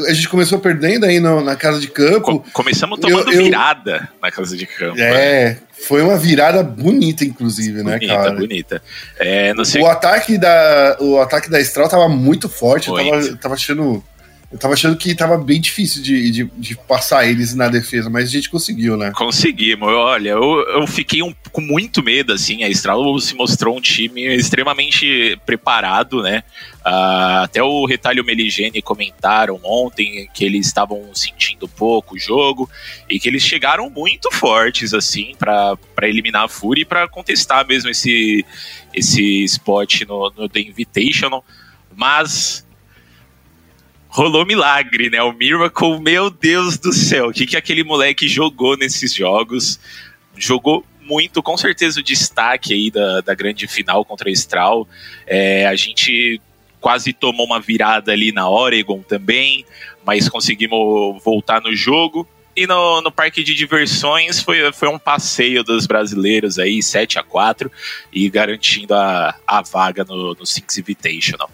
A 0.07 0.13
gente 0.13 0.29
começou 0.29 0.59
perdendo 0.59 1.05
aí 1.05 1.19
no, 1.19 1.41
na 1.41 1.55
casa 1.55 1.79
de 1.79 1.87
campo. 1.87 2.39
Co 2.39 2.45
começamos 2.53 2.99
tomando 2.99 3.31
eu, 3.31 3.39
eu... 3.39 3.43
virada 3.43 4.09
na 4.21 4.31
casa 4.31 4.55
de 4.55 4.65
campo. 4.65 4.99
É. 4.99 5.49
Né? 5.51 5.57
Foi 5.87 6.01
uma 6.01 6.17
virada 6.17 6.63
bonita, 6.63 7.25
inclusive, 7.25 7.83
bonita, 7.83 7.99
né, 7.99 8.07
cara? 8.07 8.31
Bonita, 8.31 8.41
bonita. 8.47 8.81
É, 9.19 9.53
o, 9.81 9.87
ataque 9.87 10.37
da, 10.37 10.97
o 10.99 11.19
ataque 11.19 11.49
da 11.49 11.59
Estral 11.59 11.89
tava 11.89 12.07
muito 12.07 12.47
forte, 12.47 12.89
muito. 12.89 13.13
Eu 13.13 13.21
tava, 13.21 13.37
tava 13.37 13.53
achando 13.55 14.03
eu 14.53 14.59
tava 14.59 14.75
achando 14.75 14.95
que 14.95 15.15
tava 15.15 15.35
bem 15.35 15.59
difícil 15.59 16.03
de, 16.03 16.29
de, 16.29 16.43
de, 16.55 16.77
passar 16.77 17.27
eles 17.27 17.55
na 17.55 17.69
defesa, 17.69 18.07
mas 18.07 18.29
a 18.29 18.31
gente 18.31 18.51
conseguiu, 18.51 18.95
né? 18.95 19.11
Conseguimos. 19.15 19.89
Olha, 19.89 20.29
eu, 20.29 20.59
eu 20.69 20.85
fiquei 20.85 21.23
um, 21.23 21.33
com 21.51 21.59
muito 21.59 22.03
medo, 22.03 22.31
assim. 22.31 22.63
A 22.63 22.69
Estrela 22.69 23.03
se 23.19 23.33
mostrou 23.33 23.75
um 23.75 23.81
time 23.81 24.23
extremamente 24.35 25.39
preparado, 25.43 26.21
né? 26.21 26.43
Uh, 26.85 27.41
até 27.43 27.63
o 27.63 27.83
Retalho 27.87 28.23
Meligene 28.23 28.79
comentaram 28.79 29.59
ontem 29.63 30.29
que 30.31 30.45
eles 30.45 30.67
estavam 30.67 31.03
sentindo 31.15 31.67
pouco 31.67 32.13
o 32.13 32.19
jogo 32.19 32.69
e 33.09 33.19
que 33.19 33.27
eles 33.27 33.41
chegaram 33.41 33.89
muito 33.89 34.31
fortes, 34.31 34.93
assim, 34.93 35.33
para 35.39 35.75
eliminar 36.03 36.43
a 36.43 36.47
Fury 36.47 36.81
e 36.81 36.85
para 36.85 37.07
contestar 37.07 37.65
mesmo 37.65 37.89
esse, 37.89 38.45
esse 38.93 39.43
spot 39.45 40.01
no, 40.01 40.31
no 40.37 40.47
The 40.47 40.59
Invitational. 40.59 41.43
Mas 41.95 42.63
rolou 44.13 44.45
milagre, 44.45 45.09
né? 45.09 45.23
O 45.23 45.33
Miracle, 45.33 45.99
meu 45.99 46.29
Deus 46.29 46.77
do 46.77 46.93
céu, 46.93 47.29
o 47.29 47.33
que, 47.33 47.47
que 47.47 47.57
aquele 47.57 47.83
moleque 47.83 48.27
jogou 48.27 48.77
nesses 48.77 49.11
jogos? 49.11 49.79
Jogou 50.37 50.85
muito, 51.01 51.41
com 51.41 51.57
certeza 51.57 51.99
o 51.99 52.03
destaque 52.03 52.73
aí 52.73 52.91
da, 52.91 53.21
da 53.21 53.33
grande 53.33 53.67
final 53.67 54.05
contra 54.05 54.29
a 54.29 54.31
Estral. 54.31 54.87
É, 55.25 55.65
a 55.65 55.75
gente 55.75 56.39
quase 56.79 57.11
tomou 57.11 57.47
uma 57.47 57.59
virada 57.59 58.11
ali 58.11 58.31
na 58.31 58.47
Oregon 58.47 59.01
também, 59.01 59.65
mas 60.05 60.29
conseguimos 60.29 61.21
voltar 61.23 61.59
no 61.59 61.75
jogo. 61.75 62.27
E 62.55 62.67
no, 62.67 63.01
no 63.01 63.11
parque 63.11 63.43
de 63.43 63.55
diversões 63.55 64.43
foi, 64.43 64.71
foi 64.73 64.89
um 64.89 64.99
passeio 64.99 65.63
dos 65.63 65.87
brasileiros 65.87 66.59
aí, 66.59 66.83
7 66.83 67.17
a 67.17 67.23
4 67.23 67.71
e 68.13 68.29
garantindo 68.29 68.93
a, 68.93 69.33
a 69.47 69.63
vaga 69.63 70.03
no, 70.03 70.35
no 70.35 70.45
Six 70.45 70.77
Invitational. 70.77 71.49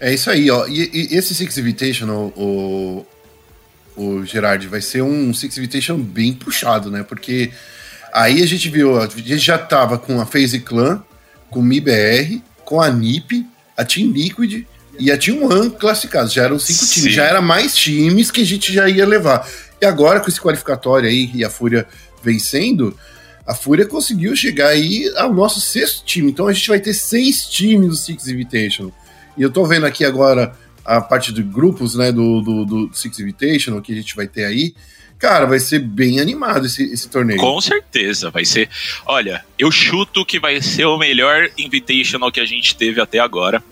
É 0.00 0.12
isso 0.12 0.30
aí, 0.30 0.50
ó. 0.50 0.66
E, 0.66 0.90
e 0.92 1.16
esse 1.16 1.34
Six 1.34 1.56
Invitational, 1.58 2.32
o, 2.36 3.06
o 3.96 4.24
Gerard, 4.24 4.66
vai 4.68 4.80
ser 4.80 5.02
um 5.02 5.32
Six 5.32 5.56
Invitation 5.58 5.98
bem 5.98 6.32
puxado, 6.32 6.90
né? 6.90 7.02
Porque 7.02 7.50
aí 8.12 8.42
a 8.42 8.46
gente 8.46 8.68
viu, 8.68 9.00
a 9.00 9.08
gente 9.08 9.38
já 9.38 9.58
tava 9.58 9.98
com 9.98 10.20
a 10.20 10.26
FaZe 10.26 10.60
Clan, 10.60 11.02
com 11.50 11.60
o 11.60 11.62
MIBR, 11.62 12.42
com 12.64 12.80
a 12.80 12.90
NiP, 12.90 13.46
a 13.76 13.84
Team 13.84 14.10
Liquid 14.10 14.66
e 14.98 15.10
a 15.10 15.16
Team 15.16 15.44
One 15.44 15.70
classificados. 15.70 16.32
Já 16.32 16.44
eram 16.44 16.58
cinco 16.58 16.84
Sim. 16.84 16.94
times, 17.00 17.14
já 17.14 17.24
era 17.24 17.40
mais 17.40 17.74
times 17.74 18.30
que 18.30 18.42
a 18.42 18.46
gente 18.46 18.72
já 18.72 18.88
ia 18.88 19.06
levar. 19.06 19.48
E 19.80 19.86
agora, 19.86 20.20
com 20.20 20.28
esse 20.28 20.40
qualificatório 20.40 21.08
aí 21.08 21.30
e 21.34 21.44
a 21.44 21.50
Fúria 21.50 21.86
vencendo, 22.22 22.96
a 23.46 23.54
Fúria 23.54 23.86
conseguiu 23.86 24.34
chegar 24.34 24.68
aí 24.68 25.10
ao 25.16 25.32
nosso 25.32 25.60
sexto 25.60 26.04
time. 26.04 26.30
Então 26.30 26.48
a 26.48 26.52
gente 26.52 26.68
vai 26.68 26.80
ter 26.80 26.94
seis 26.94 27.46
times 27.46 27.88
no 27.88 27.94
Six 27.94 28.26
Invitational. 28.28 28.92
E 29.36 29.42
eu 29.42 29.50
tô 29.50 29.64
vendo 29.66 29.86
aqui 29.86 30.04
agora 30.04 30.56
a 30.84 31.00
parte 31.00 31.32
de 31.32 31.42
grupos, 31.42 31.94
né, 31.94 32.12
do, 32.12 32.40
do, 32.40 32.64
do 32.64 32.90
Six 32.92 33.18
Invitational 33.18 33.82
que 33.82 33.92
a 33.92 33.96
gente 33.96 34.14
vai 34.14 34.26
ter 34.26 34.44
aí. 34.44 34.74
Cara, 35.18 35.46
vai 35.46 35.58
ser 35.58 35.78
bem 35.78 36.20
animado 36.20 36.66
esse, 36.66 36.84
esse 36.92 37.08
torneio. 37.08 37.40
Com 37.40 37.60
certeza, 37.60 38.30
vai 38.30 38.44
ser. 38.44 38.68
Olha, 39.06 39.44
eu 39.58 39.70
chuto 39.70 40.24
que 40.24 40.38
vai 40.38 40.60
ser 40.60 40.84
o 40.84 40.98
melhor 40.98 41.48
Invitational 41.56 42.30
que 42.30 42.40
a 42.40 42.44
gente 42.44 42.76
teve 42.76 43.00
até 43.00 43.18
agora. 43.18 43.62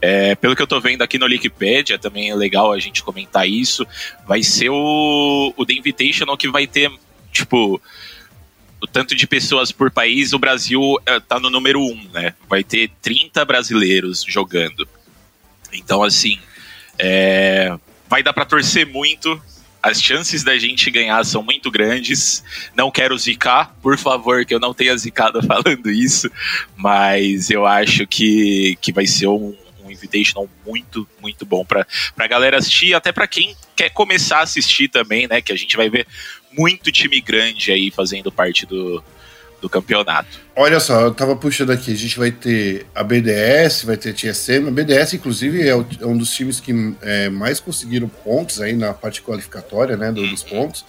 É, 0.00 0.34
pelo 0.34 0.54
que 0.54 0.60
eu 0.60 0.66
tô 0.66 0.78
vendo 0.78 1.00
aqui 1.00 1.18
no 1.18 1.24
Wikipedia, 1.24 1.98
também 1.98 2.30
é 2.30 2.34
legal 2.34 2.72
a 2.72 2.78
gente 2.78 3.02
comentar 3.02 3.48
isso. 3.48 3.86
Vai 4.26 4.42
ser 4.42 4.68
o, 4.68 5.54
o 5.56 5.66
The 5.66 5.72
Invitational 5.72 6.36
que 6.36 6.48
vai 6.48 6.66
ter, 6.66 6.92
tipo, 7.32 7.80
o 8.80 8.86
tanto 8.86 9.14
de 9.14 9.26
pessoas 9.26 9.72
por 9.72 9.90
país, 9.90 10.32
o 10.32 10.38
Brasil 10.38 10.80
está 11.06 11.40
no 11.40 11.50
número 11.50 11.80
um, 11.80 12.08
né? 12.12 12.34
Vai 12.48 12.62
ter 12.62 12.90
30 13.00 13.44
brasileiros 13.44 14.24
jogando. 14.26 14.86
Então, 15.72 16.02
assim, 16.02 16.38
é, 16.98 17.76
vai 18.08 18.22
dar 18.22 18.32
para 18.32 18.44
torcer 18.44 18.86
muito. 18.86 19.40
As 19.82 20.02
chances 20.02 20.42
da 20.42 20.58
gente 20.58 20.90
ganhar 20.90 21.24
são 21.24 21.42
muito 21.42 21.70
grandes. 21.70 22.42
Não 22.74 22.90
quero 22.90 23.16
zicar, 23.16 23.74
por 23.80 23.96
favor, 23.96 24.44
que 24.44 24.54
eu 24.54 24.60
não 24.60 24.74
tenha 24.74 24.96
zicado 24.96 25.40
falando 25.46 25.90
isso, 25.90 26.30
mas 26.76 27.50
eu 27.50 27.66
acho 27.66 28.06
que, 28.06 28.76
que 28.80 28.92
vai 28.92 29.06
ser 29.06 29.28
um, 29.28 29.54
um 29.84 29.90
Invitational 29.90 30.48
muito, 30.66 31.08
muito 31.22 31.46
bom 31.46 31.64
para 31.64 31.86
a 32.18 32.26
galera 32.26 32.58
assistir, 32.58 32.94
até 32.94 33.12
para 33.12 33.26
quem 33.26 33.56
quer 33.74 33.90
começar 33.90 34.38
a 34.38 34.42
assistir 34.42 34.88
também, 34.88 35.28
né? 35.28 35.40
Que 35.40 35.52
a 35.52 35.56
gente 35.56 35.76
vai 35.76 35.88
ver 35.88 36.06
muito 36.56 36.90
time 36.90 37.20
grande 37.20 37.70
aí 37.70 37.90
fazendo 37.90 38.30
parte 38.32 38.66
do, 38.66 39.02
do 39.60 39.68
campeonato. 39.68 40.40
Olha 40.54 40.80
só, 40.80 41.02
eu 41.02 41.14
tava 41.14 41.36
puxando 41.36 41.70
aqui, 41.70 41.92
a 41.92 41.96
gente 41.96 42.18
vai 42.18 42.30
ter 42.30 42.86
a 42.94 43.02
BDS, 43.02 43.84
vai 43.84 43.96
ter 43.96 44.10
a 44.10 44.12
TSM, 44.12 44.68
a 44.68 44.70
BDS 44.70 45.14
inclusive 45.14 45.66
é, 45.66 45.74
o, 45.74 45.86
é 46.00 46.06
um 46.06 46.16
dos 46.16 46.30
times 46.30 46.60
que 46.60 46.72
é, 47.02 47.28
mais 47.28 47.60
conseguiram 47.60 48.08
pontos 48.08 48.60
aí 48.60 48.74
na 48.74 48.92
parte 48.92 49.22
qualificatória, 49.22 49.96
né, 49.96 50.12
dos 50.12 50.42
uhum. 50.42 50.48
pontos, 50.48 50.84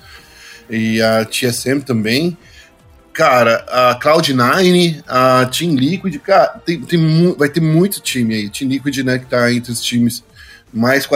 e 0.69 1.01
a 1.01 1.25
TSM 1.25 1.81
também, 1.81 2.37
cara, 3.13 3.65
a 3.67 3.99
Cloud9, 3.99 5.03
a 5.07 5.45
Team 5.45 5.75
Liquid, 5.75 6.17
cara, 6.19 6.59
tem, 6.65 6.81
tem, 6.81 7.35
vai 7.37 7.49
ter 7.49 7.61
muito 7.61 7.99
time 7.99 8.35
aí, 8.35 8.49
Team 8.49 8.69
Liquid, 8.69 8.97
né, 8.99 9.17
que 9.17 9.25
tá 9.25 9.51
entre 9.51 9.71
os 9.71 9.81
times 9.81 10.23
mais 10.73 11.07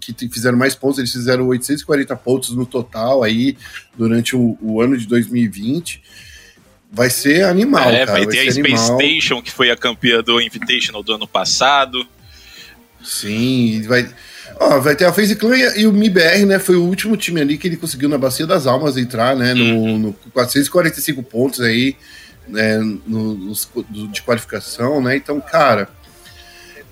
que 0.00 0.28
fizeram 0.28 0.58
mais 0.58 0.74
pontos, 0.74 0.98
eles 0.98 1.12
fizeram 1.12 1.46
840 1.46 2.16
pontos 2.16 2.50
no 2.50 2.66
total 2.66 3.22
aí 3.22 3.56
durante 3.96 4.34
o, 4.34 4.58
o 4.60 4.80
ano 4.80 4.96
de 4.96 5.06
2020, 5.06 6.02
Vai 6.96 7.10
ser 7.10 7.44
animal, 7.44 7.90
é, 7.90 8.06
cara. 8.06 8.18
Vai 8.18 8.26
ter 8.26 8.36
vai 8.36 8.48
a 8.48 8.52
Space 8.52 8.60
animal. 8.60 8.98
Station, 8.98 9.42
que 9.42 9.50
foi 9.50 9.70
a 9.70 9.76
campeã 9.76 10.22
do 10.22 10.40
Invitational 10.40 11.02
do 11.02 11.12
ano 11.12 11.26
passado. 11.26 12.06
Sim, 13.04 13.82
vai. 13.82 14.08
Ó, 14.58 14.80
vai 14.80 14.96
ter 14.96 15.04
a 15.04 15.12
FaZe 15.12 15.36
Clan 15.36 15.56
e 15.76 15.86
o 15.86 15.92
MIBR, 15.92 16.46
né? 16.46 16.58
Foi 16.58 16.76
o 16.76 16.84
último 16.84 17.16
time 17.16 17.40
ali 17.40 17.58
que 17.58 17.68
ele 17.68 17.76
conseguiu 17.76 18.08
na 18.08 18.16
Bacia 18.16 18.46
das 18.46 18.66
Almas 18.66 18.96
entrar, 18.96 19.36
né? 19.36 19.52
No, 19.52 19.64
uhum. 19.64 19.98
no 19.98 20.12
445 20.32 21.22
pontos 21.22 21.60
aí, 21.60 21.96
né? 22.48 22.78
No, 22.78 23.34
no, 23.34 23.52
de 24.08 24.22
qualificação, 24.22 25.02
né? 25.02 25.16
Então, 25.16 25.40
cara, 25.40 25.90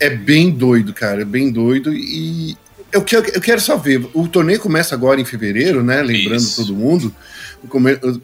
é 0.00 0.10
bem 0.10 0.50
doido, 0.50 0.92
cara. 0.92 1.22
É 1.22 1.24
bem 1.24 1.50
doido. 1.50 1.92
E 1.92 2.56
eu 2.92 3.02
quero, 3.02 3.28
eu 3.30 3.40
quero 3.40 3.60
só 3.60 3.76
ver. 3.76 4.06
O 4.14 4.28
torneio 4.28 4.60
começa 4.60 4.94
agora 4.94 5.20
em 5.20 5.24
fevereiro, 5.24 5.82
né? 5.82 6.02
Lembrando 6.02 6.40
Isso. 6.40 6.56
todo 6.56 6.74
mundo. 6.74 7.14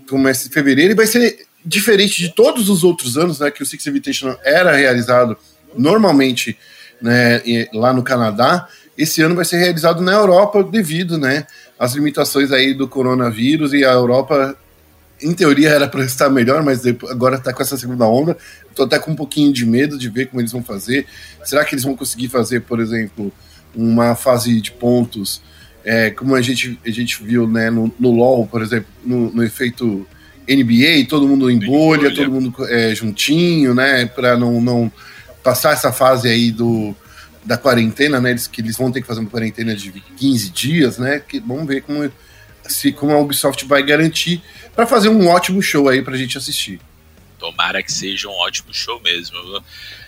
Começa 0.09 0.49
em 0.49 0.50
fevereiro 0.50 0.93
e 0.93 0.97
vai 0.97 1.07
ser 1.07 1.47
diferente 1.65 2.23
de 2.23 2.35
todos 2.35 2.69
os 2.69 2.85
outros 2.85 3.17
anos, 3.17 3.41
né, 3.41 3.50
que 3.50 3.62
o 3.62 3.67
Six 3.67 3.87
Invitational 3.87 4.39
era 4.45 4.75
realizado 4.75 5.37
normalmente 5.77 6.59
né, 7.00 7.41
lá 7.73 7.93
no 7.93 8.03
Canadá, 8.03 8.69
esse 8.97 9.23
ano 9.23 9.35
vai 9.35 9.45
ser 9.45 9.59
realizado 9.59 10.03
na 10.03 10.12
Europa 10.12 10.62
devido, 10.62 11.17
né, 11.17 11.47
às 11.79 11.95
limitações 11.95 12.53
aí 12.53 12.75
do 12.75 12.89
coronavírus 12.89 13.73
e 13.73 13.85
a 13.85 13.93
Europa, 13.93 14.57
em 15.23 15.33
teoria, 15.33 15.71
era 15.71 15.89
para 15.89 16.05
estar 16.05 16.29
melhor, 16.29 16.62
mas 16.62 16.85
agora 16.87 17.37
está 17.37 17.53
com 17.53 17.62
essa 17.62 17.77
segunda 17.77 18.07
onda. 18.07 18.37
Estou 18.80 18.87
até 18.87 18.99
com 18.99 19.10
um 19.10 19.16
pouquinho 19.16 19.52
de 19.52 19.66
medo 19.66 19.99
de 19.99 20.08
ver 20.08 20.26
como 20.26 20.40
eles 20.40 20.52
vão 20.52 20.62
fazer. 20.62 21.06
Será 21.44 21.64
que 21.64 21.75
eles 21.75 21.84
vão 21.84 21.94
conseguir 21.94 22.28
fazer, 22.28 22.60
por 22.60 22.80
exemplo, 22.80 23.30
uma 23.75 24.14
fase 24.14 24.58
de 24.58 24.72
pontos, 24.72 25.42
é, 25.84 26.10
como 26.10 26.34
a 26.34 26.40
gente, 26.40 26.78
a 26.84 26.90
gente 26.90 27.22
viu 27.22 27.46
né, 27.46 27.70
no, 27.70 27.92
no 27.99 28.10
LoL, 28.10 28.46
por 28.46 28.62
exemplo, 28.62 28.88
no, 29.04 29.30
no 29.32 29.44
efeito 29.44 30.06
NBA, 30.49 31.06
todo 31.08 31.28
mundo 31.28 31.50
em 31.50 31.58
bolha, 31.58 32.02
bolha. 32.04 32.14
todo 32.14 32.30
mundo 32.30 32.54
é, 32.68 32.94
juntinho, 32.94 33.75
né? 33.75 34.06
Para 34.06 34.37
não, 34.38 34.60
não 34.62 34.90
passar 35.42 35.75
essa 35.75 35.92
fase 35.92 36.26
aí 36.26 36.50
do, 36.50 36.96
da 37.44 37.58
quarentena, 37.58 38.18
né? 38.18 38.30
Eles, 38.30 38.46
que 38.46 38.62
eles 38.62 38.76
vão 38.78 38.90
ter 38.90 39.02
que 39.02 39.06
fazer 39.06 39.20
uma 39.20 39.30
quarentena 39.30 39.76
de 39.76 39.92
15 39.92 40.50
dias, 40.50 40.96
né? 40.96 41.20
Que, 41.20 41.38
vamos 41.38 41.66
ver 41.66 41.82
como, 41.82 42.10
se, 42.66 42.92
como 42.92 43.12
a 43.12 43.18
Ubisoft 43.18 43.66
vai 43.66 43.82
garantir 43.82 44.42
para 44.75 44.87
fazer 44.87 45.10
um 45.10 45.28
ótimo 45.28 45.60
show 45.60 45.87
aí 45.88 46.00
para 46.00 46.14
a 46.14 46.18
gente 46.18 46.38
assistir. 46.38 46.80
Tomara 47.40 47.82
que 47.82 47.90
seja 47.90 48.28
um 48.28 48.32
ótimo 48.32 48.73
show 48.73 49.00
mesmo. 49.00 49.37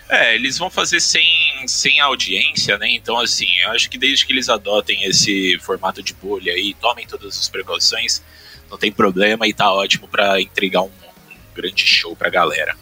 É, 0.07 0.35
eles 0.35 0.57
vão 0.57 0.69
fazer 0.69 0.99
sem, 0.99 1.25
sem 1.65 1.99
audiência, 1.99 2.77
né? 2.77 2.87
Então, 2.91 3.19
assim, 3.19 3.47
eu 3.65 3.71
acho 3.71 3.89
que 3.89 3.97
desde 3.97 4.25
que 4.25 4.31
eles 4.31 4.47
adotem 4.47 5.03
esse 5.05 5.57
formato 5.59 6.03
de 6.03 6.13
bolha 6.13 6.53
aí, 6.53 6.75
tomem 6.79 7.07
todas 7.07 7.39
as 7.39 7.49
precauções, 7.49 8.21
não 8.69 8.77
tem 8.77 8.91
problema 8.91 9.47
e 9.47 9.53
tá 9.53 9.73
ótimo 9.73 10.07
para 10.07 10.39
entregar 10.39 10.83
um, 10.83 10.85
um 10.85 11.55
grande 11.55 11.83
show 11.85 12.15
pra 12.15 12.29
galera. 12.29 12.75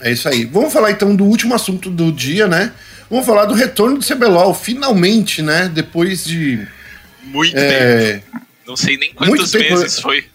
É 0.00 0.10
isso 0.10 0.28
aí. 0.28 0.44
Vamos 0.44 0.72
falar 0.72 0.90
então 0.90 1.14
do 1.14 1.24
último 1.24 1.54
assunto 1.54 1.88
do 1.88 2.10
dia, 2.10 2.48
né? 2.48 2.74
Vamos 3.08 3.24
falar 3.24 3.44
do 3.44 3.54
retorno 3.54 3.98
do 3.98 4.04
CBLOL, 4.04 4.52
finalmente, 4.52 5.42
né? 5.42 5.70
Depois 5.72 6.24
de. 6.24 6.66
Muito 7.22 7.56
é... 7.56 8.14
tempo. 8.14 8.42
Não 8.66 8.76
sei 8.76 8.96
nem 8.96 9.12
quantos 9.12 9.52
meses 9.52 10.00
foi. 10.00 10.26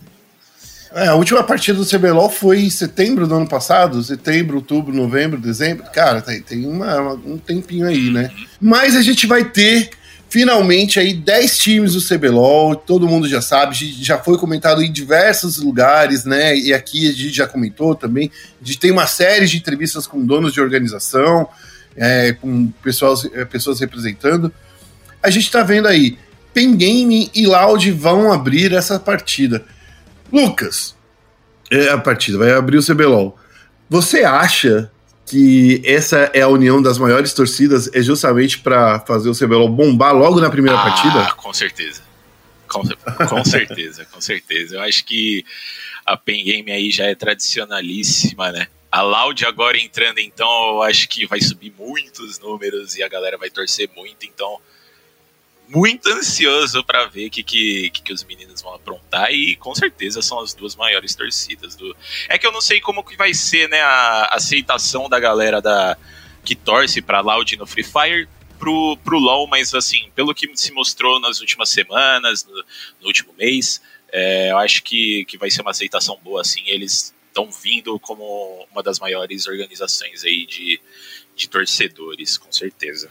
É, 0.97 1.07
a 1.09 1.15
última 1.15 1.43
partida 1.43 1.77
do 1.77 1.85
CBLOL 1.85 2.29
foi 2.29 2.61
em 2.61 2.69
setembro 2.69 3.27
do 3.27 3.35
ano 3.35 3.47
passado, 3.47 4.01
setembro, 4.03 4.55
outubro, 4.55 4.93
novembro, 4.93 5.39
dezembro. 5.39 5.85
Cara, 5.93 6.21
tem, 6.21 6.41
tem 6.41 6.65
uma, 6.65 7.11
um 7.13 7.37
tempinho 7.37 7.87
aí, 7.87 8.09
né? 8.09 8.31
Mas 8.59 8.95
a 8.95 9.01
gente 9.01 9.27
vai 9.27 9.45
ter 9.45 9.91
Finalmente 10.29 10.99
aí 10.99 11.13
10 11.13 11.57
times 11.57 11.93
do 11.93 12.01
CBLOL, 12.01 12.75
todo 12.75 13.07
mundo 13.07 13.29
já 13.29 13.41
sabe, 13.41 13.75
já 13.75 14.17
foi 14.17 14.37
comentado 14.37 14.81
em 14.81 14.91
diversos 14.91 15.57
lugares, 15.57 16.25
né? 16.25 16.55
E 16.57 16.73
aqui 16.73 17.07
a 17.07 17.13
gente 17.13 17.31
já 17.31 17.47
comentou 17.47 17.95
também. 17.95 18.29
A 18.61 18.65
gente 18.65 18.77
tem 18.77 18.91
uma 18.91 19.07
série 19.07 19.45
de 19.45 19.55
entrevistas 19.55 20.05
com 20.05 20.25
donos 20.25 20.51
de 20.51 20.59
organização, 20.59 21.47
é, 21.95 22.33
com 22.33 22.67
pessoas, 22.83 23.23
é, 23.33 23.45
pessoas 23.45 23.79
representando. 23.79 24.51
A 25.23 25.29
gente 25.29 25.49
tá 25.49 25.63
vendo 25.63 25.87
aí, 25.87 26.17
Pen 26.53 26.75
Game 26.75 27.31
e 27.33 27.47
Loud 27.47 27.89
vão 27.93 28.31
abrir 28.31 28.73
essa 28.73 28.99
partida. 28.99 29.63
Lucas, 30.31 30.95
é 31.71 31.89
a 31.89 31.97
partida, 31.97 32.37
vai 32.37 32.51
abrir 32.51 32.77
o 32.77 32.85
CBLOL. 32.85 33.37
Você 33.89 34.23
acha 34.23 34.91
que 35.25 35.81
essa 35.85 36.31
é 36.33 36.41
a 36.41 36.47
união 36.47 36.81
das 36.81 36.97
maiores 36.97 37.33
torcidas 37.33 37.89
é 37.93 38.01
justamente 38.01 38.59
para 38.59 38.99
fazer 39.01 39.29
o 39.29 39.35
CBLOL 39.35 39.67
bombar 39.67 40.15
logo 40.15 40.39
na 40.39 40.49
primeira 40.49 40.79
ah, 40.79 40.83
partida? 40.83 41.31
Com 41.33 41.53
certeza. 41.53 42.01
Com, 42.67 42.83
com 43.27 43.45
certeza, 43.45 44.05
com 44.05 44.21
certeza. 44.21 44.75
Eu 44.75 44.81
acho 44.81 45.05
que 45.05 45.45
a 46.05 46.15
Pen 46.15 46.43
Game 46.43 46.71
aí 46.71 46.91
já 46.91 47.05
é 47.05 47.15
tradicionalíssima, 47.15 48.51
né? 48.51 48.67
A 48.89 49.01
Loud 49.01 49.45
agora 49.45 49.77
entrando, 49.77 50.19
então, 50.19 50.47
eu 50.69 50.81
acho 50.81 51.09
que 51.09 51.25
vai 51.27 51.41
subir 51.41 51.73
muitos 51.77 52.39
números 52.39 52.95
e 52.95 53.03
a 53.03 53.09
galera 53.09 53.37
vai 53.37 53.49
torcer 53.49 53.89
muito, 53.95 54.25
então 54.25 54.59
muito 55.67 56.07
ansioso 56.09 56.83
para 56.83 57.05
ver 57.05 57.27
o 57.27 57.29
que, 57.29 57.43
que, 57.43 57.89
que, 57.89 58.13
os 58.13 58.23
meninos 58.23 58.61
vão 58.61 58.73
aprontar 58.73 59.31
e 59.31 59.55
com 59.57 59.75
certeza 59.75 60.21
são 60.21 60.39
as 60.39 60.53
duas 60.53 60.75
maiores 60.75 61.13
torcidas 61.15 61.75
do. 61.75 61.95
É 62.29 62.37
que 62.37 62.47
eu 62.47 62.51
não 62.51 62.61
sei 62.61 62.79
como 62.79 63.03
que 63.03 63.17
vai 63.17 63.33
ser, 63.33 63.67
né, 63.69 63.81
a 63.81 64.29
aceitação 64.31 65.09
da 65.09 65.19
galera 65.19 65.61
da 65.61 65.97
que 66.43 66.55
torce 66.55 67.01
para 67.01 67.19
Loud 67.19 67.57
no 67.57 67.67
Free 67.67 67.83
Fire 67.83 68.29
pro, 68.57 68.97
pro 69.03 69.19
LoL, 69.19 69.47
mas 69.47 69.73
assim, 69.73 70.09
pelo 70.15 70.33
que 70.33 70.49
se 70.55 70.71
mostrou 70.71 71.19
nas 71.19 71.41
últimas 71.41 71.69
semanas, 71.69 72.45
no, 72.45 72.55
no 73.01 73.07
último 73.07 73.33
mês, 73.37 73.81
é, 74.11 74.51
eu 74.51 74.57
acho 74.57 74.81
que, 74.83 75.25
que 75.25 75.37
vai 75.37 75.51
ser 75.51 75.61
uma 75.61 75.71
aceitação 75.71 76.17
boa, 76.23 76.41
assim, 76.41 76.63
eles 76.65 77.13
estão 77.27 77.51
vindo 77.51 77.99
como 77.99 78.67
uma 78.71 78.81
das 78.81 78.99
maiores 78.99 79.45
organizações 79.47 80.23
aí 80.23 80.45
de, 80.45 80.79
de 81.35 81.47
torcedores, 81.47 82.37
com 82.37 82.51
certeza. 82.51 83.09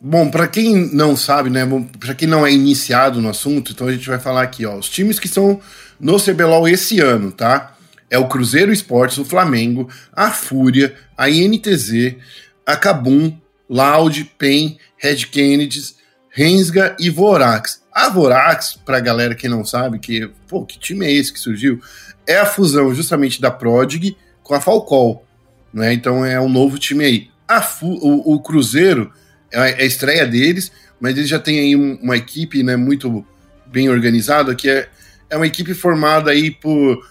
Bom, 0.00 0.30
para 0.30 0.46
quem 0.46 0.92
não 0.92 1.16
sabe, 1.16 1.48
né, 1.48 1.62
para 1.98 2.14
quem 2.14 2.28
não 2.28 2.46
é 2.46 2.52
iniciado 2.52 3.20
no 3.20 3.30
assunto, 3.30 3.72
então 3.72 3.86
a 3.86 3.92
gente 3.92 4.08
vai 4.08 4.18
falar 4.18 4.42
aqui, 4.42 4.66
ó, 4.66 4.76
os 4.76 4.88
times 4.88 5.18
que 5.18 5.26
estão 5.26 5.60
no 5.98 6.18
CBLOL 6.20 6.68
esse 6.68 7.00
ano, 7.00 7.32
tá? 7.32 7.74
É 8.10 8.18
o 8.18 8.28
Cruzeiro 8.28 8.72
Esportes, 8.72 9.18
o 9.18 9.24
Flamengo, 9.24 9.88
a 10.12 10.30
Fúria, 10.30 10.94
a 11.16 11.28
INTZ, 11.28 12.16
a 12.64 12.76
Cabum, 12.76 13.36
Loud, 13.68 14.32
PEN, 14.38 14.78
Red 14.96 15.26
Kennedys, 15.26 15.96
Rensga 16.30 16.94
e 17.00 17.10
Vorax. 17.10 17.82
A 17.92 18.08
Vorax, 18.10 18.78
pra 18.84 19.00
galera 19.00 19.34
que 19.34 19.48
não 19.48 19.64
sabe, 19.64 19.98
que, 19.98 20.30
pô, 20.46 20.64
que 20.64 20.78
time 20.78 21.06
é 21.06 21.10
esse 21.10 21.32
que 21.32 21.40
surgiu? 21.40 21.80
É 22.26 22.36
a 22.36 22.46
fusão 22.46 22.94
justamente 22.94 23.40
da 23.40 23.50
Prodig 23.50 24.16
com 24.42 24.54
a 24.54 24.60
Falcol, 24.60 25.24
né? 25.72 25.92
Então 25.92 26.24
é 26.24 26.40
um 26.40 26.48
novo 26.48 26.78
time 26.78 27.04
aí. 27.04 27.30
A 27.48 27.62
Fu 27.62 27.86
o, 27.86 28.34
o 28.34 28.40
Cruzeiro 28.40 29.10
é 29.52 29.82
a 29.82 29.84
estreia 29.84 30.26
deles, 30.26 30.72
mas 31.00 31.16
eles 31.16 31.28
já 31.28 31.38
têm 31.38 31.58
aí 31.58 31.76
uma 31.76 32.16
equipe 32.16 32.62
né, 32.62 32.76
muito 32.76 33.24
bem 33.66 33.88
organizada, 33.88 34.54
que 34.54 34.68
é, 34.68 34.88
é 35.28 35.36
uma 35.36 35.46
equipe 35.46 35.74
formada 35.74 36.30
aí 36.30 36.50
por, 36.50 37.06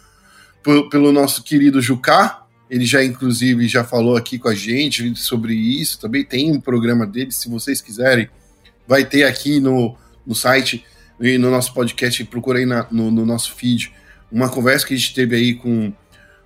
por, 0.63 0.89
pelo 0.89 1.11
nosso 1.11 1.43
querido 1.43 1.81
Jucá, 1.81 2.45
ele 2.69 2.85
já, 2.85 3.03
inclusive, 3.03 3.67
já 3.67 3.83
falou 3.83 4.17
aqui 4.17 4.39
com 4.39 4.49
a 4.49 4.55
gente 4.55 5.15
sobre 5.15 5.53
isso. 5.53 5.99
Também 5.99 6.23
tem 6.23 6.51
um 6.51 6.59
programa 6.59 7.05
dele, 7.05 7.31
se 7.31 7.47
vocês 7.47 7.79
quiserem, 7.79 8.27
vai 8.87 9.05
ter 9.05 9.23
aqui 9.23 9.59
no, 9.59 9.95
no 10.25 10.33
site 10.33 10.83
e 11.19 11.37
no 11.37 11.51
nosso 11.51 11.73
podcast. 11.73 12.23
Procura 12.25 12.59
aí 12.59 12.65
na, 12.65 12.87
no, 12.91 13.11
no, 13.11 13.25
nosso 13.25 13.53
feed 13.53 13.93
uma 14.31 14.49
conversa 14.49 14.85
que 14.85 14.93
a 14.95 14.97
gente 14.97 15.13
teve 15.13 15.35
aí 15.35 15.53
com, 15.53 15.93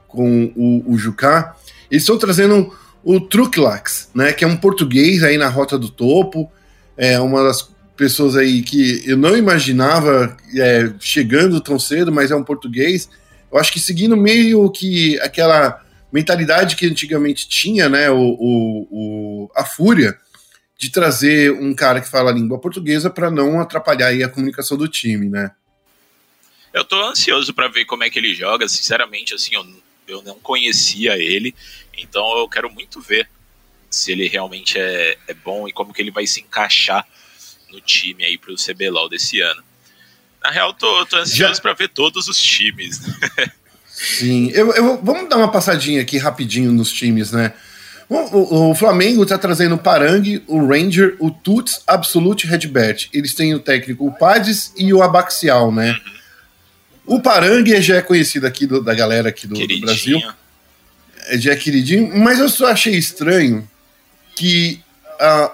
com 0.08 0.52
o, 0.56 0.94
o 0.94 0.98
Jucá, 0.98 1.56
eles 1.90 2.04
estão 2.04 2.18
trazendo 2.18 2.76
o 3.04 3.20
Truclax, 3.20 4.10
né? 4.14 4.34
Que 4.34 4.44
é 4.44 4.48
um 4.48 4.58
português 4.58 5.24
aí 5.24 5.38
na 5.38 5.48
rota 5.48 5.78
do 5.78 5.90
topo, 5.90 6.52
é 6.98 7.20
uma 7.20 7.44
das 7.44 7.70
pessoas 7.96 8.36
aí 8.36 8.62
que 8.62 9.04
eu 9.06 9.18
não 9.18 9.36
imaginava 9.36 10.38
é, 10.56 10.92
chegando 11.00 11.60
tão 11.60 11.78
cedo, 11.78 12.12
mas 12.12 12.32
é 12.32 12.36
um 12.36 12.44
português. 12.44 13.10
Eu 13.52 13.58
acho 13.58 13.72
que 13.72 13.80
seguindo 13.80 14.16
meio 14.16 14.70
que 14.72 15.20
aquela 15.20 15.84
mentalidade 16.12 16.76
que 16.76 16.86
antigamente 16.86 17.48
tinha, 17.48 17.90
né? 17.90 18.10
O, 18.10 18.38
o, 18.40 18.88
o 18.90 19.52
a 19.56 19.66
fúria 19.66 20.18
de 20.78 20.90
trazer 20.90 21.52
um 21.52 21.74
cara 21.76 22.00
que 22.00 22.10
fala 22.10 22.32
a 22.32 22.34
língua 22.34 22.58
portuguesa 22.60 23.10
para 23.10 23.30
não 23.30 23.60
atrapalhar 23.60 24.08
aí 24.08 24.24
a 24.24 24.30
comunicação 24.30 24.78
do 24.78 24.88
time, 24.88 25.28
né? 25.28 25.52
Eu 26.74 26.86
tô 26.86 27.04
ansioso 27.04 27.54
para 27.54 27.68
ver 27.68 27.86
como 27.86 28.04
é 28.04 28.10
que 28.10 28.18
ele 28.18 28.34
joga. 28.34 28.68
Sinceramente, 28.70 29.34
assim, 29.34 29.56
eu, 29.56 29.66
eu 30.10 30.22
não 30.22 30.40
conhecia 30.40 31.18
ele, 31.18 31.56
então 31.98 32.38
eu 32.38 32.48
quero 32.48 32.72
muito 32.72 33.00
ver 33.02 33.30
se 33.90 34.12
ele 34.12 34.28
realmente 34.28 34.78
é, 34.78 35.18
é 35.28 35.34
bom 35.34 35.68
e 35.68 35.74
como 35.74 35.94
que 35.94 36.02
ele 36.02 36.12
vai 36.12 36.28
se 36.28 36.42
encaixar 36.42 37.06
no 37.72 37.82
time 37.82 38.24
aí 38.24 38.38
pro 38.38 38.56
CBLOL 38.56 39.10
desse 39.10 39.42
ano. 39.42 39.64
Na 40.44 40.52
real, 40.52 40.74
tô, 40.74 41.06
tô 41.06 41.18
ansioso 41.18 41.62
para 41.62 41.74
ver 41.74 41.90
todos 41.90 42.28
os 42.28 42.38
times. 42.38 43.00
Sim, 43.88 44.50
eu, 44.52 44.72
eu, 44.74 45.02
vamos 45.04 45.30
dar 45.30 45.38
uma 45.38 45.52
passadinha 45.52 46.02
aqui 46.02 46.18
rapidinho 46.18 46.72
nos 46.72 46.92
times, 46.92 47.32
né? 47.32 47.54
O, 48.08 48.16
o, 48.16 48.72
o 48.72 48.76
Flamengo 48.76 49.26
tá 49.26 49.38
trazendo 49.38 49.76
o 49.76 49.78
Parangue, 49.78 50.44
o 50.48 50.66
Ranger, 50.66 51.16
o 51.20 51.30
Tuts, 51.30 51.84
Absolute 51.86 52.48
Redbert. 52.48 53.10
Eles 53.14 53.36
têm 53.36 53.54
o 53.54 53.60
técnico 53.60 54.08
o 54.08 54.12
Pades 54.12 54.74
e 54.78 54.92
o 54.94 55.04
Abaxial, 55.04 55.72
né? 55.72 55.92
Uhum. 55.92 56.19
O 57.10 57.20
Parangue 57.20 57.82
já 57.82 57.96
é 57.96 58.02
conhecido 58.04 58.46
aqui 58.46 58.68
do, 58.68 58.84
da 58.84 58.94
galera 58.94 59.30
aqui 59.30 59.48
do, 59.48 59.56
do, 59.56 59.80
Brasil. 59.80 60.22
É, 61.26 61.40
já 61.40 61.54
é 61.54 61.56
queridinho, 61.56 62.16
mas 62.16 62.38
eu 62.38 62.48
só 62.48 62.68
achei 62.68 62.94
estranho 62.94 63.68
que 64.36 64.80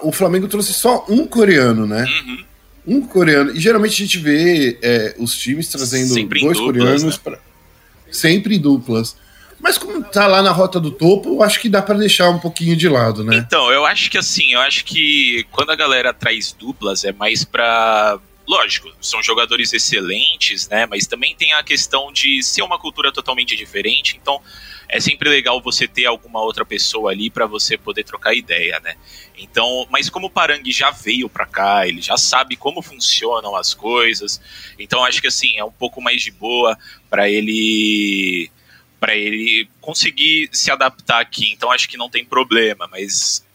o 0.02 0.12
Flamengo 0.12 0.46
trouxe 0.48 0.74
só 0.74 1.06
um 1.08 1.26
coreano, 1.26 1.86
né? 1.86 2.04
Uhum. 2.04 2.44
Um 2.86 3.00
coreano. 3.00 3.56
E 3.56 3.58
geralmente 3.58 3.94
a 3.94 4.04
gente 4.04 4.18
vê 4.18 4.78
é, 4.82 5.14
os 5.18 5.34
times 5.34 5.68
trazendo 5.68 6.12
sempre 6.12 6.40
dois 6.40 6.58
duplas, 6.58 6.76
coreanos 6.76 7.16
né? 7.16 7.20
pra, 7.24 7.38
sempre 8.12 8.56
em 8.56 8.60
duplas. 8.60 9.16
Mas 9.58 9.78
como 9.78 10.04
tá 10.04 10.26
lá 10.26 10.42
na 10.42 10.52
rota 10.52 10.78
do 10.78 10.90
topo, 10.90 11.30
eu 11.30 11.42
acho 11.42 11.58
que 11.58 11.70
dá 11.70 11.80
para 11.80 11.96
deixar 11.96 12.28
um 12.28 12.38
pouquinho 12.38 12.76
de 12.76 12.86
lado, 12.86 13.24
né? 13.24 13.34
Então, 13.34 13.72
eu 13.72 13.86
acho 13.86 14.10
que 14.10 14.18
assim, 14.18 14.52
eu 14.52 14.60
acho 14.60 14.84
que 14.84 15.46
quando 15.50 15.70
a 15.70 15.76
galera 15.76 16.12
traz 16.12 16.52
duplas 16.52 17.02
é 17.02 17.12
mais 17.12 17.44
pra 17.44 18.20
lógico, 18.46 18.90
são 19.00 19.22
jogadores 19.22 19.72
excelentes, 19.72 20.68
né? 20.68 20.86
Mas 20.86 21.06
também 21.06 21.34
tem 21.34 21.52
a 21.52 21.62
questão 21.62 22.12
de 22.12 22.42
ser 22.42 22.62
uma 22.62 22.78
cultura 22.78 23.12
totalmente 23.12 23.56
diferente. 23.56 24.16
Então, 24.20 24.40
é 24.88 25.00
sempre 25.00 25.28
legal 25.28 25.60
você 25.60 25.88
ter 25.88 26.06
alguma 26.06 26.40
outra 26.40 26.64
pessoa 26.64 27.10
ali 27.10 27.28
para 27.28 27.46
você 27.46 27.76
poder 27.76 28.04
trocar 28.04 28.34
ideia, 28.34 28.78
né? 28.80 28.96
Então, 29.36 29.86
mas 29.90 30.08
como 30.08 30.28
o 30.28 30.30
Parangue 30.30 30.70
já 30.70 30.90
veio 30.90 31.28
para 31.28 31.46
cá, 31.46 31.86
ele 31.86 32.00
já 32.00 32.16
sabe 32.16 32.56
como 32.56 32.80
funcionam 32.80 33.56
as 33.56 33.74
coisas. 33.74 34.40
Então, 34.78 35.04
acho 35.04 35.20
que 35.20 35.28
assim 35.28 35.58
é 35.58 35.64
um 35.64 35.72
pouco 35.72 36.00
mais 36.00 36.22
de 36.22 36.30
boa 36.30 36.78
para 37.10 37.28
ele 37.28 38.50
para 38.98 39.14
ele 39.14 39.68
conseguir 39.80 40.48
se 40.52 40.70
adaptar 40.70 41.20
aqui. 41.20 41.52
Então, 41.52 41.70
acho 41.70 41.88
que 41.88 41.98
não 41.98 42.08
tem 42.08 42.24
problema, 42.24 42.88
mas 42.90 43.45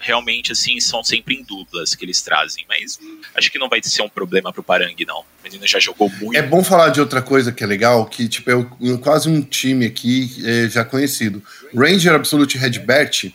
realmente, 0.00 0.52
assim, 0.52 0.80
são 0.80 1.04
sempre 1.04 1.34
em 1.34 1.44
duplas 1.44 1.94
que 1.94 2.04
eles 2.04 2.20
trazem. 2.22 2.64
Mas 2.68 2.98
acho 3.34 3.52
que 3.52 3.58
não 3.58 3.68
vai 3.68 3.80
ser 3.82 4.02
um 4.02 4.08
problema 4.08 4.52
pro 4.52 4.62
Parangue, 4.62 5.04
não. 5.06 5.20
O 5.20 5.24
menino 5.44 5.66
já 5.66 5.78
jogou 5.78 6.10
muito. 6.10 6.36
É 6.36 6.42
bom 6.42 6.64
falar 6.64 6.88
de 6.88 7.00
outra 7.00 7.22
coisa 7.22 7.52
que 7.52 7.62
é 7.62 7.66
legal, 7.66 8.06
que, 8.06 8.28
tipo, 8.28 8.50
é 8.50 8.96
quase 9.00 9.28
um 9.28 9.42
time 9.42 9.86
aqui 9.86 10.42
é, 10.44 10.68
já 10.68 10.84
conhecido. 10.84 11.42
Ranger 11.74 12.14
Absolute 12.14 12.56
Redbert 12.56 13.32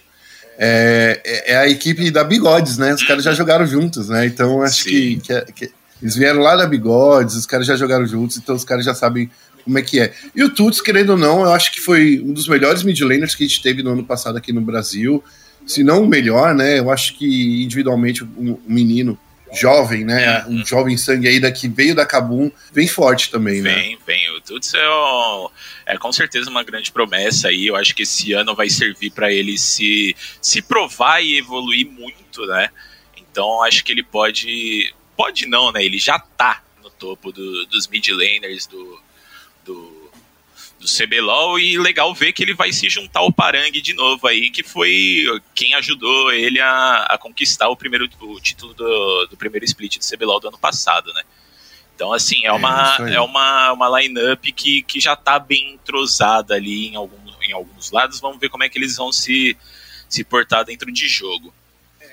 é, 0.57 1.21
é, 1.23 1.51
é, 1.53 1.57
a 1.57 1.69
equipe 1.69 2.09
da 2.09 2.23
Bigodes, 2.23 2.77
né? 2.77 2.93
Os 2.93 3.03
caras 3.03 3.23
já 3.23 3.33
jogaram 3.33 3.65
juntos, 3.67 4.09
né? 4.09 4.25
Então, 4.25 4.61
acho 4.61 4.85
que, 4.85 5.17
que, 5.17 5.33
é, 5.33 5.41
que, 5.41 5.71
eles 6.01 6.15
vieram 6.15 6.41
lá 6.41 6.55
da 6.55 6.65
Bigodes, 6.65 7.35
os 7.35 7.45
caras 7.45 7.67
já 7.67 7.75
jogaram 7.75 8.05
juntos, 8.05 8.37
então 8.37 8.55
os 8.55 8.63
caras 8.63 8.83
já 8.83 8.93
sabem 8.93 9.29
como 9.63 9.77
é 9.77 9.81
que 9.81 9.99
é. 9.99 10.13
E 10.35 10.43
o 10.43 10.49
Tuts, 10.49 10.79
querendo 10.79 11.11
ou 11.11 11.17
não, 11.17 11.41
eu 11.41 11.51
acho 11.51 11.71
que 11.71 11.81
foi 11.81 12.21
um 12.23 12.31
dos 12.31 12.47
melhores 12.47 12.83
mid 12.83 12.99
laners 13.01 13.35
que 13.35 13.43
a 13.43 13.47
gente 13.47 13.61
teve 13.61 13.81
no 13.81 13.91
ano 13.91 14.03
passado 14.03 14.37
aqui 14.37 14.53
no 14.53 14.61
Brasil 14.61 15.23
se 15.65 15.83
não 15.83 16.03
o 16.03 16.07
melhor, 16.07 16.53
né? 16.53 16.79
Eu 16.79 16.91
acho 16.91 17.15
que 17.15 17.63
individualmente 17.63 18.23
um 18.23 18.59
menino 18.67 19.17
jovem, 19.55 20.03
né? 20.03 20.45
Um 20.47 20.65
jovem 20.65 20.97
sangue 20.97 21.27
aí 21.27 21.39
daqui 21.39 21.67
veio 21.67 21.95
da 21.95 22.05
Cabum, 22.05 22.51
vem 22.71 22.87
forte 22.87 23.31
também, 23.31 23.61
né? 23.61 23.73
Vem, 23.73 23.99
vem. 24.05 24.31
O 24.31 24.41
Tuts 24.41 24.73
é, 24.73 25.93
é 25.93 25.97
com 25.97 26.11
certeza 26.11 26.49
uma 26.49 26.63
grande 26.63 26.91
promessa 26.91 27.47
aí. 27.47 27.67
Eu 27.67 27.75
acho 27.75 27.95
que 27.95 28.03
esse 28.03 28.33
ano 28.33 28.55
vai 28.55 28.69
servir 28.69 29.11
para 29.11 29.31
ele 29.31 29.57
se, 29.57 30.15
se 30.41 30.61
provar 30.61 31.21
e 31.21 31.37
evoluir 31.37 31.87
muito, 31.87 32.45
né? 32.45 32.69
Então 33.17 33.63
acho 33.63 33.83
que 33.83 33.91
ele 33.91 34.03
pode. 34.03 34.93
Pode 35.15 35.45
não, 35.45 35.71
né? 35.71 35.83
Ele 35.83 35.97
já 35.97 36.19
tá 36.19 36.61
no 36.83 36.89
topo 36.89 37.31
do, 37.31 37.65
dos 37.67 37.87
mid 37.87 38.07
laners 38.09 38.67
do, 38.67 38.99
do 39.63 39.94
do 40.85 40.91
CBLOL 40.91 41.59
e 41.59 41.77
legal 41.77 42.13
ver 42.13 42.31
que 42.31 42.43
ele 42.43 42.53
vai 42.53 42.71
se 42.71 42.89
juntar 42.89 43.19
ao 43.19 43.33
Parangue 43.33 43.81
de 43.81 43.93
novo 43.93 44.27
aí, 44.27 44.49
que 44.49 44.63
foi 44.63 45.25
quem 45.53 45.73
ajudou 45.73 46.31
ele 46.31 46.59
a, 46.61 47.07
a 47.09 47.17
conquistar 47.17 47.67
o 47.69 47.75
primeiro 47.75 48.07
o 48.21 48.39
título 48.39 48.73
do, 48.73 49.27
do 49.27 49.37
primeiro 49.37 49.65
split 49.65 49.97
do 49.97 50.05
CBLOL 50.05 50.39
do 50.39 50.47
ano 50.47 50.57
passado, 50.57 51.13
né? 51.13 51.23
Então, 51.95 52.13
assim, 52.13 52.43
é, 52.43 52.47
é 52.47 52.51
uma, 52.51 52.97
é, 52.99 53.13
é 53.13 53.21
uma, 53.21 53.71
uma 53.71 53.99
line-up 53.99 54.51
que, 54.51 54.81
que 54.83 54.99
já 54.99 55.15
tá 55.15 55.39
bem 55.39 55.73
entrosada 55.73 56.53
ali 56.53 56.87
em 56.87 56.95
alguns, 56.95 57.37
em 57.41 57.53
alguns 57.53 57.91
lados. 57.91 58.19
Vamos 58.19 58.37
ver 58.37 58.49
como 58.49 58.63
é 58.63 58.69
que 58.69 58.77
eles 58.77 58.97
vão 58.97 59.11
se, 59.11 59.57
se 60.09 60.23
portar 60.23 60.65
dentro 60.65 60.91
de 60.91 61.07
jogo. 61.07 61.53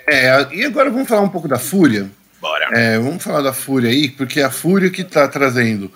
É, 0.06 0.48
e 0.52 0.64
agora 0.64 0.90
vamos 0.90 1.08
falar 1.08 1.22
um 1.22 1.28
pouco 1.28 1.48
da 1.48 1.58
Fúria. 1.58 2.11
Bora. 2.40 2.68
É, 2.72 2.98
vamos 2.98 3.22
falar 3.22 3.42
da 3.42 3.52
Fúria 3.52 3.90
aí, 3.90 4.08
porque 4.08 4.40
é 4.40 4.44
a 4.44 4.50
Fúria 4.50 4.90
que 4.90 5.04
tá 5.04 5.28
trazendo 5.28 5.92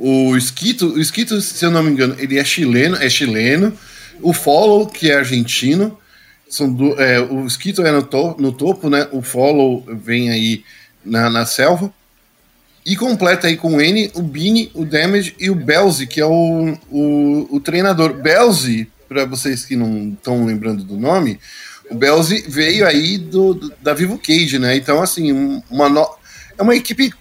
o 0.00 0.36
Esquito, 0.36 0.94
o 0.94 1.00
Esquito, 1.00 1.40
se 1.40 1.62
eu 1.64 1.70
não 1.70 1.82
me 1.82 1.90
engano, 1.90 2.16
ele 2.18 2.38
é 2.38 2.44
chileno, 2.44 2.96
é 2.96 3.08
chileno. 3.10 3.76
O 4.22 4.32
Follow, 4.32 4.86
que 4.86 5.10
é 5.10 5.16
argentino. 5.16 5.98
São 6.48 6.72
do, 6.72 7.00
é, 7.00 7.20
o 7.20 7.46
Esquito 7.46 7.82
é 7.82 7.92
no, 7.92 8.02
to, 8.02 8.34
no 8.38 8.50
topo, 8.50 8.88
né? 8.88 9.06
O 9.12 9.20
Follow 9.20 9.84
vem 9.86 10.30
aí 10.30 10.64
na, 11.04 11.28
na 11.28 11.44
selva. 11.44 11.92
E 12.84 12.96
completa 12.96 13.46
aí 13.46 13.56
com 13.56 13.76
o 13.76 13.80
N, 13.80 14.10
o 14.14 14.22
Bini, 14.22 14.70
o 14.74 14.86
Damage 14.86 15.34
e 15.38 15.50
o 15.50 15.54
Belzi, 15.54 16.06
que 16.06 16.18
é 16.18 16.26
o, 16.26 16.76
o, 16.90 17.56
o 17.56 17.60
treinador. 17.60 18.14
Belzi, 18.14 18.88
para 19.06 19.26
vocês 19.26 19.66
que 19.66 19.76
não 19.76 20.14
estão 20.14 20.46
lembrando 20.46 20.82
do 20.82 20.96
nome, 20.96 21.38
o 21.90 21.94
Belzi 21.94 22.44
veio 22.48 22.86
aí 22.86 23.18
do, 23.18 23.52
do, 23.52 23.72
da 23.82 23.92
Vivo 23.92 24.18
Cage, 24.18 24.58
né? 24.58 24.76
Então, 24.76 25.02
assim, 25.02 25.62
uma 25.68 25.90
no... 25.90 26.08
é 26.56 26.62
uma 26.62 26.74
equipe 26.74 27.12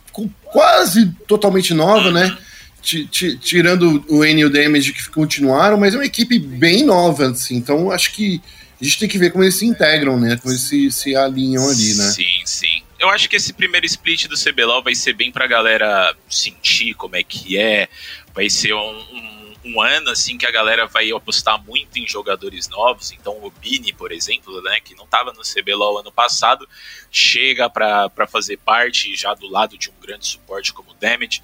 quase 0.46 1.12
totalmente 1.28 1.74
nova, 1.74 2.10
né? 2.10 2.38
Tirando 2.82 4.04
o 4.08 4.24
N 4.24 4.42
e 4.42 4.46
o 4.46 4.50
Damage 4.50 4.94
que 4.94 5.10
continuaram, 5.10 5.78
mas 5.78 5.94
é 5.94 5.98
uma 5.98 6.06
equipe 6.06 6.40
bem 6.40 6.84
nova, 6.84 7.28
assim, 7.28 7.56
então 7.56 7.92
acho 7.92 8.14
que 8.14 8.42
a 8.80 8.84
gente 8.84 9.00
tem 9.00 9.10
que 9.10 9.18
ver 9.18 9.32
como 9.32 9.44
eles 9.44 9.56
se 9.56 9.66
integram, 9.66 10.18
né? 10.18 10.38
Como 10.38 10.54
eles 10.54 10.62
se, 10.62 10.90
se 10.90 11.16
alinham 11.16 11.68
ali, 11.68 11.96
né? 11.96 12.10
Sim, 12.12 12.42
sim. 12.46 12.84
Eu 12.98 13.10
acho 13.10 13.30
que 13.30 13.36
esse 13.36 13.52
primeiro 13.52 13.86
split 13.86 14.28
do 14.28 14.38
CBLOL 14.38 14.82
vai 14.82 14.96
ser 14.96 15.14
bem 15.14 15.32
pra 15.32 15.48
galera 15.48 16.16
sentir 16.30 16.94
como 16.94 17.16
é 17.18 17.24
que 17.24 17.58
é. 17.58 17.90
Vai 18.34 18.50
ser 18.50 18.74
um, 18.74 18.80
um, 18.80 19.56
um 19.66 19.82
ano, 19.82 20.10
assim, 20.10 20.38
que 20.38 20.46
a 20.46 20.52
galera 20.52 20.88
vai 20.88 21.12
apostar 21.12 21.62
muito 21.62 22.00
em 22.00 22.08
jogadores 22.08 22.70
novos. 22.70 23.12
Então, 23.12 23.34
o 23.44 23.52
Bini, 23.52 23.92
por 23.92 24.14
exemplo, 24.14 24.62
né, 24.62 24.80
que 24.82 24.96
não 24.96 25.06
tava 25.06 25.34
no 25.34 25.42
CBLOL 25.42 26.00
ano 26.00 26.12
passado, 26.12 26.68
chega 27.12 27.70
para 27.70 28.28
fazer 28.28 28.58
parte 28.58 29.14
já 29.14 29.34
do 29.34 29.48
lado 29.48 29.78
de 29.78 29.90
um 29.90 29.94
grande 30.02 30.26
suporte 30.26 30.72
como 30.72 30.92
o 30.92 30.96
Damage. 30.96 31.42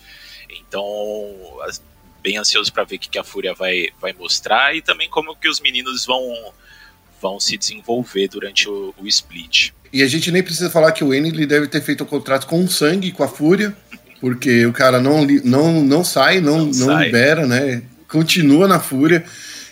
Então, 0.68 0.84
bem 2.22 2.38
ansioso 2.38 2.74
para 2.74 2.84
ver 2.84 2.96
o 2.96 3.00
que 3.00 3.20
a 3.20 3.24
Fúria 3.24 3.54
vai, 3.54 3.90
vai 4.02 4.14
mostrar 4.14 4.76
e 4.76 4.82
também 4.82 5.08
como 5.10 5.36
que 5.36 5.48
os 5.48 5.60
meninos 5.62 6.06
vão, 6.06 6.24
vão 7.22 7.40
se 7.40 7.56
desenvolver 7.56 8.28
durante 8.28 8.68
o, 8.68 8.94
o 8.98 9.08
split. 9.08 9.72
E 9.94 10.02
a 10.02 10.08
gente 10.08 10.32
nem 10.32 10.42
precisa 10.42 10.70
falar 10.70 10.92
que 10.92 11.04
o 11.04 11.14
ele 11.14 11.46
deve 11.46 11.68
ter 11.68 11.82
feito 11.82 12.04
um 12.04 12.08
contrato 12.08 12.48
com 12.48 12.68
sangue 12.68 13.12
com 13.12 13.24
a 13.24 13.28
Fúria, 13.28 13.76
porque 14.20 14.66
o 14.66 14.74
cara 14.74 15.00
não, 15.00 15.26
não, 15.44 15.84
não 15.84 16.04
sai, 16.04 16.42
não, 16.42 16.58
não, 16.58 16.66
não 16.66 16.74
sai. 16.74 17.06
libera, 17.06 17.46
né? 17.46 17.84
Continua 18.08 18.68
na 18.68 18.80
Fúria. 18.80 19.24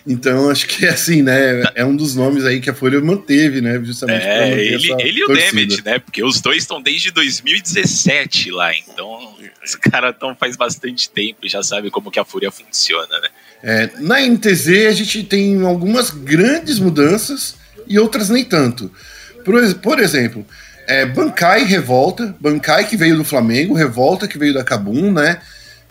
Então, 0.06 0.50
acho 0.52 0.68
que 0.68 0.86
assim, 0.86 1.22
né? 1.22 1.64
É 1.76 1.86
um 1.86 1.96
dos 1.96 2.16
nomes 2.16 2.46
aí 2.46 2.60
que 2.60 2.70
a 2.70 2.74
Folha 2.74 3.00
manteve, 3.02 3.62
né? 3.62 3.80
Justamente 3.84 4.26
é, 4.26 4.52
ele, 4.52 4.94
ele 5.00 5.20
e 5.20 5.24
o 5.24 5.28
Demet, 5.28 5.84
né? 5.84 6.00
Porque 6.00 6.24
os 6.24 6.42
dois 6.42 6.64
estão 6.64 6.82
desde 6.82 7.12
2017 7.12 8.52
lá. 8.52 8.76
Então, 8.76 9.36
os 9.64 9.76
caras 9.76 10.14
estão 10.14 10.36
faz 10.36 10.56
bastante 10.56 11.10
tempo 11.10 11.40
e 11.44 11.50
já 11.50 11.64
sabe 11.64 11.90
como 11.90 12.12
que 12.12 12.20
a 12.20 12.26
Fúria 12.26 12.52
funciona, 12.52 13.20
né? 13.20 13.30
É, 13.64 13.90
na 14.00 14.20
NTZ 14.20 14.88
a 14.90 14.92
gente 14.92 15.24
tem 15.24 15.66
algumas 15.66 16.10
grandes 16.10 16.80
mudanças 16.80 17.56
e 17.88 17.98
outras 17.98 18.30
nem 18.30 18.44
tanto. 18.44 18.92
Por, 19.46 19.76
por 19.76 20.00
exemplo, 20.00 20.46
é, 20.88 21.06
Bankai 21.06 21.64
Revolta, 21.64 22.36
Bankai 22.40 22.88
que 22.88 22.98
veio 22.98 23.16
do 23.16 23.24
Flamengo, 23.24 23.74
Revolta 23.74 24.28
que 24.28 24.38
veio 24.38 24.54
da 24.54 24.64
Cabum, 24.64 25.12
né? 25.12 25.40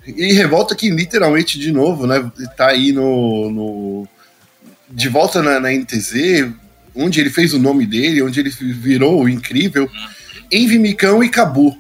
E 0.07 0.33
Revolta 0.33 0.75
que 0.75 0.91
literalmente, 0.91 1.59
de 1.59 1.71
novo, 1.71 2.07
né, 2.07 2.31
tá 2.57 2.69
aí 2.69 2.93
no, 2.93 3.51
no 3.51 4.09
de 4.91 5.09
volta 5.09 5.43
na, 5.43 5.61
na 5.61 5.71
NTZ, 5.71 6.51
onde 6.95 7.21
ele 7.21 7.31
fez 7.31 7.55
o 7.55 7.59
nome 7.59 7.87
dele, 7.87 8.23
onde 8.23 8.41
ele 8.41 8.51
virou 8.51 9.23
o 9.23 9.29
incrível, 9.29 9.91
Envy 10.51 10.79
Micão 10.79 11.23
e 11.23 11.29
Cabu. 11.29 11.79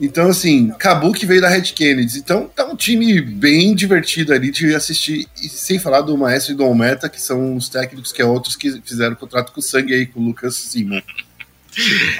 Então, 0.00 0.28
assim, 0.28 0.70
Cabu 0.78 1.12
que 1.12 1.26
veio 1.26 1.40
da 1.40 1.48
Red 1.48 1.62
Kennedy. 1.62 2.18
Então, 2.18 2.48
tá 2.54 2.64
um 2.64 2.76
time 2.76 3.20
bem 3.20 3.74
divertido 3.74 4.32
ali 4.32 4.50
de 4.50 4.74
assistir, 4.74 5.26
e 5.42 5.48
sem 5.48 5.78
falar 5.78 6.02
do 6.02 6.16
Maestro 6.16 6.52
e 6.52 6.56
do 6.56 6.62
Almeta, 6.62 7.08
que 7.08 7.20
são 7.20 7.56
os 7.56 7.68
técnicos 7.68 8.12
que 8.12 8.22
é 8.22 8.24
outros 8.24 8.54
que 8.54 8.80
fizeram 8.82 9.16
contrato 9.16 9.52
com 9.52 9.60
sangue 9.60 9.92
aí 9.92 10.06
com 10.06 10.20
o 10.20 10.24
Lucas 10.24 10.54
Simon. 10.54 11.02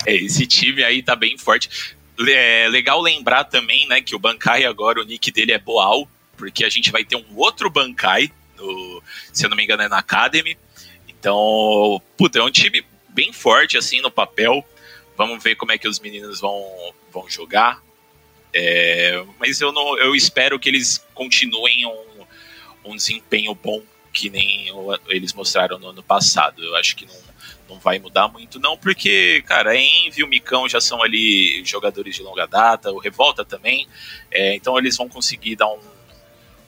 É, 0.07 0.17
esse 0.17 0.47
time 0.47 0.83
aí 0.83 1.03
tá 1.03 1.15
bem 1.15 1.39
forte. 1.39 1.97
É 2.27 2.69
legal 2.69 3.01
lembrar 3.01 3.45
também, 3.45 3.87
né, 3.87 4.01
que 4.01 4.15
o 4.15 4.19
Bankai 4.19 4.65
agora, 4.65 5.01
o 5.01 5.05
nick 5.05 5.31
dele 5.31 5.53
é 5.53 5.59
Boal, 5.59 6.09
porque 6.37 6.65
a 6.65 6.69
gente 6.69 6.91
vai 6.91 7.05
ter 7.05 7.17
um 7.17 7.37
outro 7.37 7.71
Bankai, 7.71 8.33
no, 8.57 9.03
se 9.33 9.45
eu 9.45 9.51
não 9.51 9.57
me 9.57 9.65
engano 9.65 9.83
é 9.83 9.89
na 9.89 9.99
Academy. 9.99 10.59
Então, 11.09 12.01
puta, 12.17 12.39
é 12.39 12.43
um 12.43 12.51
time 12.51 12.85
bem 13.09 13.33
forte, 13.33 13.77
assim, 13.77 14.01
no 14.01 14.11
papel. 14.11 14.67
Vamos 15.17 15.43
ver 15.43 15.57
como 15.57 15.73
é 15.73 15.79
que 15.79 15.89
os 15.89 15.99
meninos 15.99 16.41
vão, 16.41 16.95
vão 17.13 17.29
jogar. 17.29 17.83
É, 18.53 19.25
mas 19.39 19.61
eu, 19.61 19.73
não, 19.73 19.99
eu 19.99 20.15
espero 20.15 20.59
que 20.59 20.69
eles 20.69 21.05
continuem 21.15 21.87
um, 21.87 22.27
um 22.85 22.97
desempenho 22.97 23.55
bom 23.55 23.83
que 24.13 24.31
nem 24.31 24.67
eles 25.09 25.33
mostraram 25.33 25.79
no 25.79 25.89
ano 25.89 26.03
passado. 26.03 26.65
Eu 26.65 26.75
acho 26.77 26.97
que 26.97 27.07
não, 27.07 27.15
não 27.69 27.79
vai 27.79 27.99
mudar 27.99 28.29
muito, 28.29 28.59
não, 28.59 28.77
porque, 28.77 29.43
cara, 29.47 29.77
Envy 29.77 30.21
e 30.21 30.25
o 30.25 30.29
Micão 30.29 30.69
já 30.69 30.81
são 30.81 31.03
ali 31.03 31.63
jogadores 31.65 32.17
de 32.17 32.23
longa 32.23 32.47
data, 32.47 32.91
o 32.91 32.99
Revolta 32.99 33.45
também, 33.45 33.87
é, 34.31 34.55
então 34.55 34.79
eles 34.79 34.97
vão 34.97 35.09
conseguir 35.09 35.57
dar 35.57 35.69
um, 35.69 35.79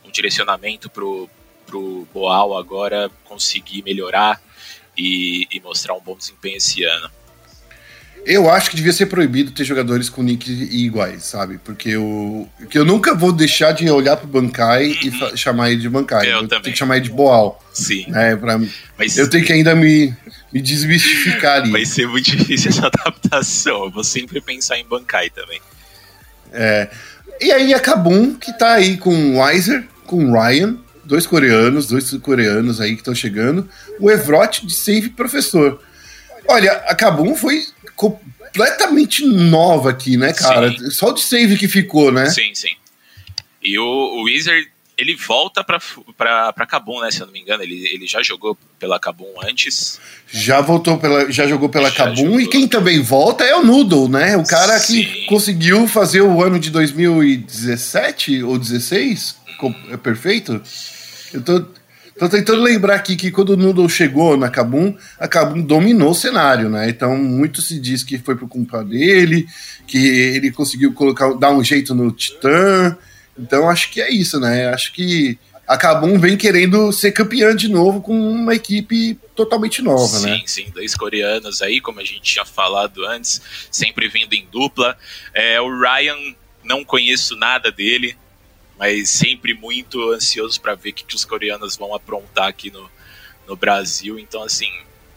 um 0.05 0.11
direcionamento 0.11 0.91
pro, 0.91 1.29
pro 1.67 2.07
Boal 2.13 2.57
agora 2.57 3.11
conseguir 3.25 3.83
melhorar 3.83 4.41
e, 4.97 5.47
e 5.51 5.61
mostrar 5.61 5.95
um 5.95 6.01
bom 6.01 6.17
desempenho 6.17 6.57
esse 6.57 6.85
ano. 6.85 7.11
Eu 8.27 8.51
acho 8.51 8.69
que 8.69 8.77
devia 8.77 8.93
ser 8.93 9.07
proibido 9.07 9.51
ter 9.51 9.65
jogadores 9.65 10.11
com 10.11 10.23
nick 10.23 10.51
iguais, 10.51 11.25
sabe? 11.25 11.59
Porque 11.59 11.89
eu, 11.89 12.49
que 12.69 12.79
eu 12.79 12.85
nunca 12.85 13.15
vou 13.15 13.33
deixar 13.33 13.73
de 13.73 13.89
olhar 13.91 14.17
pro 14.17 14.29
Bankai 14.29 14.89
uhum. 14.89 15.31
e 15.33 15.37
chamar 15.39 15.71
ele 15.71 15.81
de 15.81 15.89
Bankai. 15.89 16.31
Eu, 16.31 16.43
eu 16.43 16.49
tenho 16.49 16.63
que 16.63 16.77
chamar 16.77 16.97
ele 16.97 17.07
de 17.07 17.11
Boal. 17.11 17.63
Sim. 17.73 18.05
Né, 18.09 18.37
pra, 18.37 18.61
Mas... 18.99 19.17
Eu 19.17 19.29
tenho 19.31 19.45
que 19.45 19.53
ainda 19.53 19.75
me, 19.75 20.15
me 20.53 20.61
desmistificar 20.61 21.63
ali. 21.63 21.71
Vai 21.71 21.87
ser 21.87 22.07
muito 22.07 22.37
difícil 22.37 22.71
essa 22.71 22.87
adaptação. 22.87 23.85
Eu 23.85 23.91
vou 23.91 24.05
sempre 24.05 24.41
pensar 24.41 24.79
em 24.79 24.85
Bankai 24.85 25.31
também. 25.31 25.61
É. 26.53 26.91
E 27.41 27.53
aí 27.53 27.73
a 27.73 27.81
Kabum, 27.81 28.35
que 28.35 28.53
tá 28.59 28.75
aí 28.75 28.97
com 28.97 29.15
o 29.15 29.41
Weiser, 29.41 29.87
com 30.07 30.25
o 30.25 30.33
Ryan, 30.33 30.77
dois 31.05 31.27
coreanos, 31.27 31.87
dois 31.87 32.11
coreanos 32.19 32.81
aí 32.81 32.93
que 32.93 33.01
estão 33.01 33.15
chegando. 33.15 33.69
O 33.99 34.11
Evrot 34.11 34.67
de 34.67 34.75
Save 34.75 35.11
Professor. 35.11 35.81
Olha, 36.49 36.73
a 36.73 36.95
Kabum 36.95 37.35
foi 37.35 37.65
completamente 37.95 39.25
nova 39.25 39.91
aqui, 39.91 40.17
né, 40.17 40.33
cara? 40.33 40.71
Sim. 40.73 40.91
Só 40.91 41.11
o 41.11 41.13
de 41.13 41.23
save 41.23 41.57
que 41.57 41.69
ficou, 41.69 42.11
né? 42.11 42.29
Sim, 42.29 42.55
sim. 42.55 42.75
E 43.63 43.79
o, 43.79 43.85
o 43.85 44.25
Wizard, 44.25 44.67
ele 45.01 45.17
volta 45.17 45.65
pra 45.65 46.67
Kabum, 46.67 47.01
né? 47.01 47.11
Se 47.11 47.21
eu 47.21 47.27
não 47.27 47.33
me 47.33 47.41
engano, 47.41 47.63
ele, 47.63 47.89
ele 47.93 48.07
já 48.07 48.23
jogou 48.23 48.57
pela 48.79 49.01
Kabum 49.01 49.33
antes. 49.43 49.99
Já 50.31 50.61
voltou 50.61 50.99
pela. 50.99 51.31
Já 51.31 51.47
jogou 51.47 51.69
pela. 51.69 51.91
Jogou. 51.91 52.41
E 52.41 52.47
quem 52.47 52.69
também 52.69 53.01
volta 53.01 53.45
é 53.45 53.55
o 53.55 53.65
Noodle, 53.65 54.09
né? 54.09 54.37
O 54.37 54.45
cara 54.45 54.79
sim. 54.79 55.03
que 55.03 55.27
conseguiu 55.27 55.89
fazer 55.89 56.21
o 56.21 56.43
ano 56.43 56.59
de 56.59 56.71
2017 56.71 58.43
ou 58.43 58.59
16. 58.59 59.41
É 59.91 59.97
perfeito? 59.97 60.63
Eu 61.33 61.43
tô 61.43 61.65
Tô 62.21 62.29
tentando 62.29 62.61
lembrar 62.61 62.97
aqui 62.97 63.17
que 63.17 63.31
quando 63.31 63.55
o 63.55 63.57
Noodle 63.57 63.89
chegou 63.89 64.37
na 64.37 64.51
Kabum, 64.51 64.95
a 65.19 65.27
Kabum 65.27 65.63
dominou 65.63 66.11
o 66.11 66.15
cenário, 66.15 66.69
né? 66.69 66.87
Então 66.91 67.17
muito 67.17 67.63
se 67.63 67.81
diz 67.81 68.05
que 68.05 68.19
foi 68.19 68.37
por 68.37 68.47
culpa 68.47 68.85
dele, 68.85 69.47
que 69.87 69.97
ele 69.97 70.51
conseguiu 70.51 70.93
colocar, 70.93 71.33
dar 71.33 71.51
um 71.51 71.65
jeito 71.65 71.95
no 71.95 72.13
Titã. 72.13 72.95
Então 73.41 73.69
acho 73.69 73.91
que 73.91 74.01
é 74.01 74.11
isso, 74.13 74.39
né? 74.39 74.69
Acho 74.69 74.93
que 74.93 75.39
a 75.67 75.77
Kabum 75.77 76.19
vem 76.19 76.37
querendo 76.37 76.93
ser 76.93 77.13
campeã 77.13 77.55
de 77.55 77.69
novo 77.69 78.01
com 78.01 78.13
uma 78.13 78.55
equipe 78.55 79.19
totalmente 79.37 79.81
nova, 79.81 80.19
sim, 80.19 80.27
né? 80.27 80.37
Sim, 80.39 80.47
sim, 80.47 80.71
dois 80.75 80.95
coreanos 80.95 81.63
aí, 81.63 81.81
como 81.81 82.01
a 82.01 82.05
gente 82.05 82.21
tinha 82.21 82.45
falado 82.45 83.07
antes, 83.07 83.41
sempre 83.71 84.09
vindo 84.09 84.35
em 84.35 84.47
dupla. 84.51 84.99
É, 85.33 85.61
o 85.61 85.81
Ryan, 85.81 86.17
não 86.65 86.85
conheço 86.85 87.37
nada 87.37 87.71
dele, 87.71 88.17
mas 88.77 89.11
sempre 89.11 89.55
muito 89.55 90.11
ansioso 90.11 90.61
para 90.61 90.75
ver 90.75 90.91
o 90.91 90.93
que, 90.93 91.05
que 91.05 91.15
os 91.15 91.25
coreanos 91.25 91.77
vão 91.77 91.95
aprontar 91.95 92.49
aqui 92.49 92.71
no, 92.71 92.91
no 93.47 93.55
Brasil. 93.55 94.19
Então, 94.19 94.43
assim, 94.43 94.73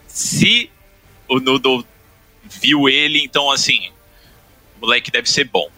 se 0.06 0.70
o 1.28 1.40
Noodle 1.40 1.84
viu 2.44 2.88
ele, 2.88 3.18
então, 3.24 3.50
assim, 3.50 3.90
o 4.76 4.80
moleque 4.82 5.10
deve 5.10 5.28
ser 5.28 5.44
bom? 5.44 5.68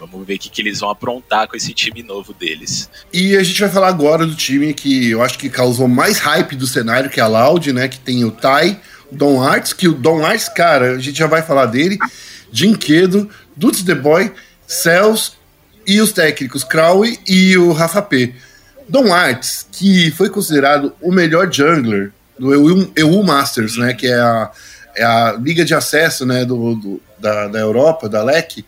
Vamos 0.00 0.26
ver 0.26 0.36
o 0.36 0.38
que, 0.38 0.48
que 0.48 0.62
eles 0.62 0.80
vão 0.80 0.88
aprontar 0.88 1.46
com 1.46 1.54
esse 1.54 1.74
time 1.74 2.02
novo 2.02 2.32
deles. 2.32 2.88
E 3.12 3.36
a 3.36 3.42
gente 3.42 3.60
vai 3.60 3.68
falar 3.68 3.88
agora 3.88 4.24
do 4.24 4.34
time 4.34 4.72
que 4.72 5.10
eu 5.10 5.22
acho 5.22 5.38
que 5.38 5.50
causou 5.50 5.86
mais 5.86 6.18
hype 6.18 6.56
do 6.56 6.66
cenário, 6.66 7.10
que 7.10 7.20
é 7.20 7.22
a 7.22 7.26
Loud, 7.26 7.70
né? 7.72 7.86
Que 7.86 7.98
tem 7.98 8.24
o 8.24 8.30
Tai, 8.30 8.80
o 9.12 9.14
Don 9.14 9.42
Arts, 9.42 9.74
que 9.74 9.86
o 9.86 9.92
Don 9.92 10.24
Arts, 10.24 10.48
cara, 10.48 10.92
a 10.92 10.98
gente 10.98 11.18
já 11.18 11.26
vai 11.26 11.42
falar 11.42 11.66
dele, 11.66 11.98
Jinquedo, 12.50 13.28
Dudes 13.54 13.82
The 13.82 13.94
Boy, 13.94 14.32
Cells 14.66 15.32
e 15.86 16.00
os 16.00 16.12
técnicos 16.12 16.64
Crowley 16.64 17.18
e 17.28 17.56
o 17.58 17.72
Rafa 17.72 18.00
P. 18.00 18.34
Don 18.88 19.12
Arts, 19.12 19.66
que 19.70 20.10
foi 20.12 20.30
considerado 20.30 20.92
o 21.00 21.12
melhor 21.12 21.52
jungler 21.52 22.10
do 22.38 22.54
EU, 22.54 22.90
EU 22.96 23.22
Masters, 23.22 23.76
né, 23.76 23.92
que 23.92 24.06
é 24.06 24.18
a, 24.18 24.50
é 24.96 25.04
a 25.04 25.32
liga 25.32 25.64
de 25.64 25.74
acesso 25.74 26.24
né, 26.24 26.44
do, 26.44 26.74
do 26.74 27.02
da, 27.18 27.48
da 27.48 27.58
Europa, 27.58 28.08
da 28.08 28.22
LEC, 28.22 28.64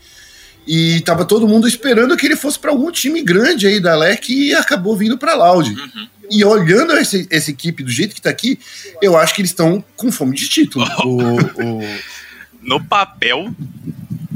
e 0.66 1.00
tava 1.00 1.24
todo 1.24 1.48
mundo 1.48 1.66
esperando 1.66 2.16
que 2.16 2.26
ele 2.26 2.36
fosse 2.36 2.58
para 2.58 2.70
algum 2.70 2.90
time 2.90 3.22
grande 3.22 3.66
aí 3.66 3.80
da 3.80 3.96
LEC 3.96 4.28
e 4.30 4.54
acabou 4.54 4.96
vindo 4.96 5.18
para 5.18 5.34
Loud. 5.34 5.70
Uhum. 5.70 6.08
E 6.30 6.44
olhando 6.44 6.96
esse, 6.96 7.26
essa 7.30 7.50
equipe 7.50 7.82
do 7.82 7.90
jeito 7.90 8.14
que 8.14 8.22
tá 8.22 8.30
aqui, 8.30 8.58
eu 9.00 9.16
acho 9.16 9.34
que 9.34 9.40
eles 9.40 9.50
estão 9.50 9.84
com 9.96 10.12
fome 10.12 10.36
de 10.36 10.48
título. 10.48 10.86
o, 11.04 11.36
o... 11.62 11.98
No 12.60 12.82
papel, 12.82 13.54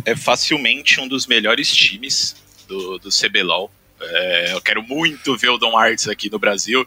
é 0.05 0.17
facilmente 0.17 1.01
um 1.01 1.07
dos 1.07 1.27
melhores 1.27 1.69
times 1.69 2.37
do, 2.67 2.99
do 2.99 3.09
CBLOL. 3.09 3.71
É, 4.01 4.53
eu 4.53 4.61
quero 4.61 4.83
muito 4.83 5.37
ver 5.37 5.49
o 5.49 5.59
Dom 5.59 5.77
Arts 5.77 6.09
aqui 6.09 6.31
no 6.31 6.39
Brasil. 6.39 6.87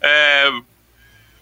É, 0.00 0.50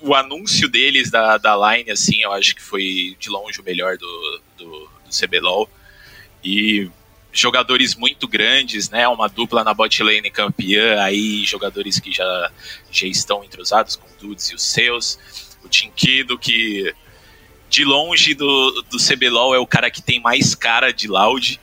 o 0.00 0.14
anúncio 0.14 0.68
deles 0.68 1.10
da, 1.10 1.38
da 1.38 1.54
line, 1.54 1.90
assim, 1.90 2.22
eu 2.22 2.32
acho 2.32 2.56
que 2.56 2.62
foi 2.62 3.16
de 3.20 3.28
longe 3.28 3.60
o 3.60 3.64
melhor 3.64 3.96
do, 3.98 4.40
do, 4.56 4.66
do 5.04 5.10
CBLOL. 5.10 5.70
E 6.42 6.90
jogadores 7.40 7.94
muito 7.94 8.26
grandes, 8.26 8.90
né? 8.90 9.06
Uma 9.08 9.28
dupla 9.28 9.62
na 9.62 9.74
bot 9.74 10.02
lane 10.02 10.30
campeã, 10.30 11.00
aí 11.02 11.44
jogadores 11.44 11.98
que 11.98 12.12
já, 12.12 12.50
já 12.90 13.06
estão 13.06 13.44
entrosados 13.44 13.96
com 13.96 14.06
o 14.06 14.16
Dudes 14.20 14.50
e 14.50 14.54
os 14.54 14.62
seus. 14.62 15.18
O 15.64 15.68
Tinkido, 15.68 16.38
que 16.38 16.94
de 17.68 17.84
longe 17.84 18.34
do, 18.34 18.82
do 18.82 18.98
CBLOL 18.98 19.54
é 19.54 19.58
o 19.58 19.66
cara 19.66 19.90
que 19.90 20.00
tem 20.00 20.20
mais 20.20 20.54
cara 20.54 20.92
de 20.92 21.08
Loud. 21.08 21.60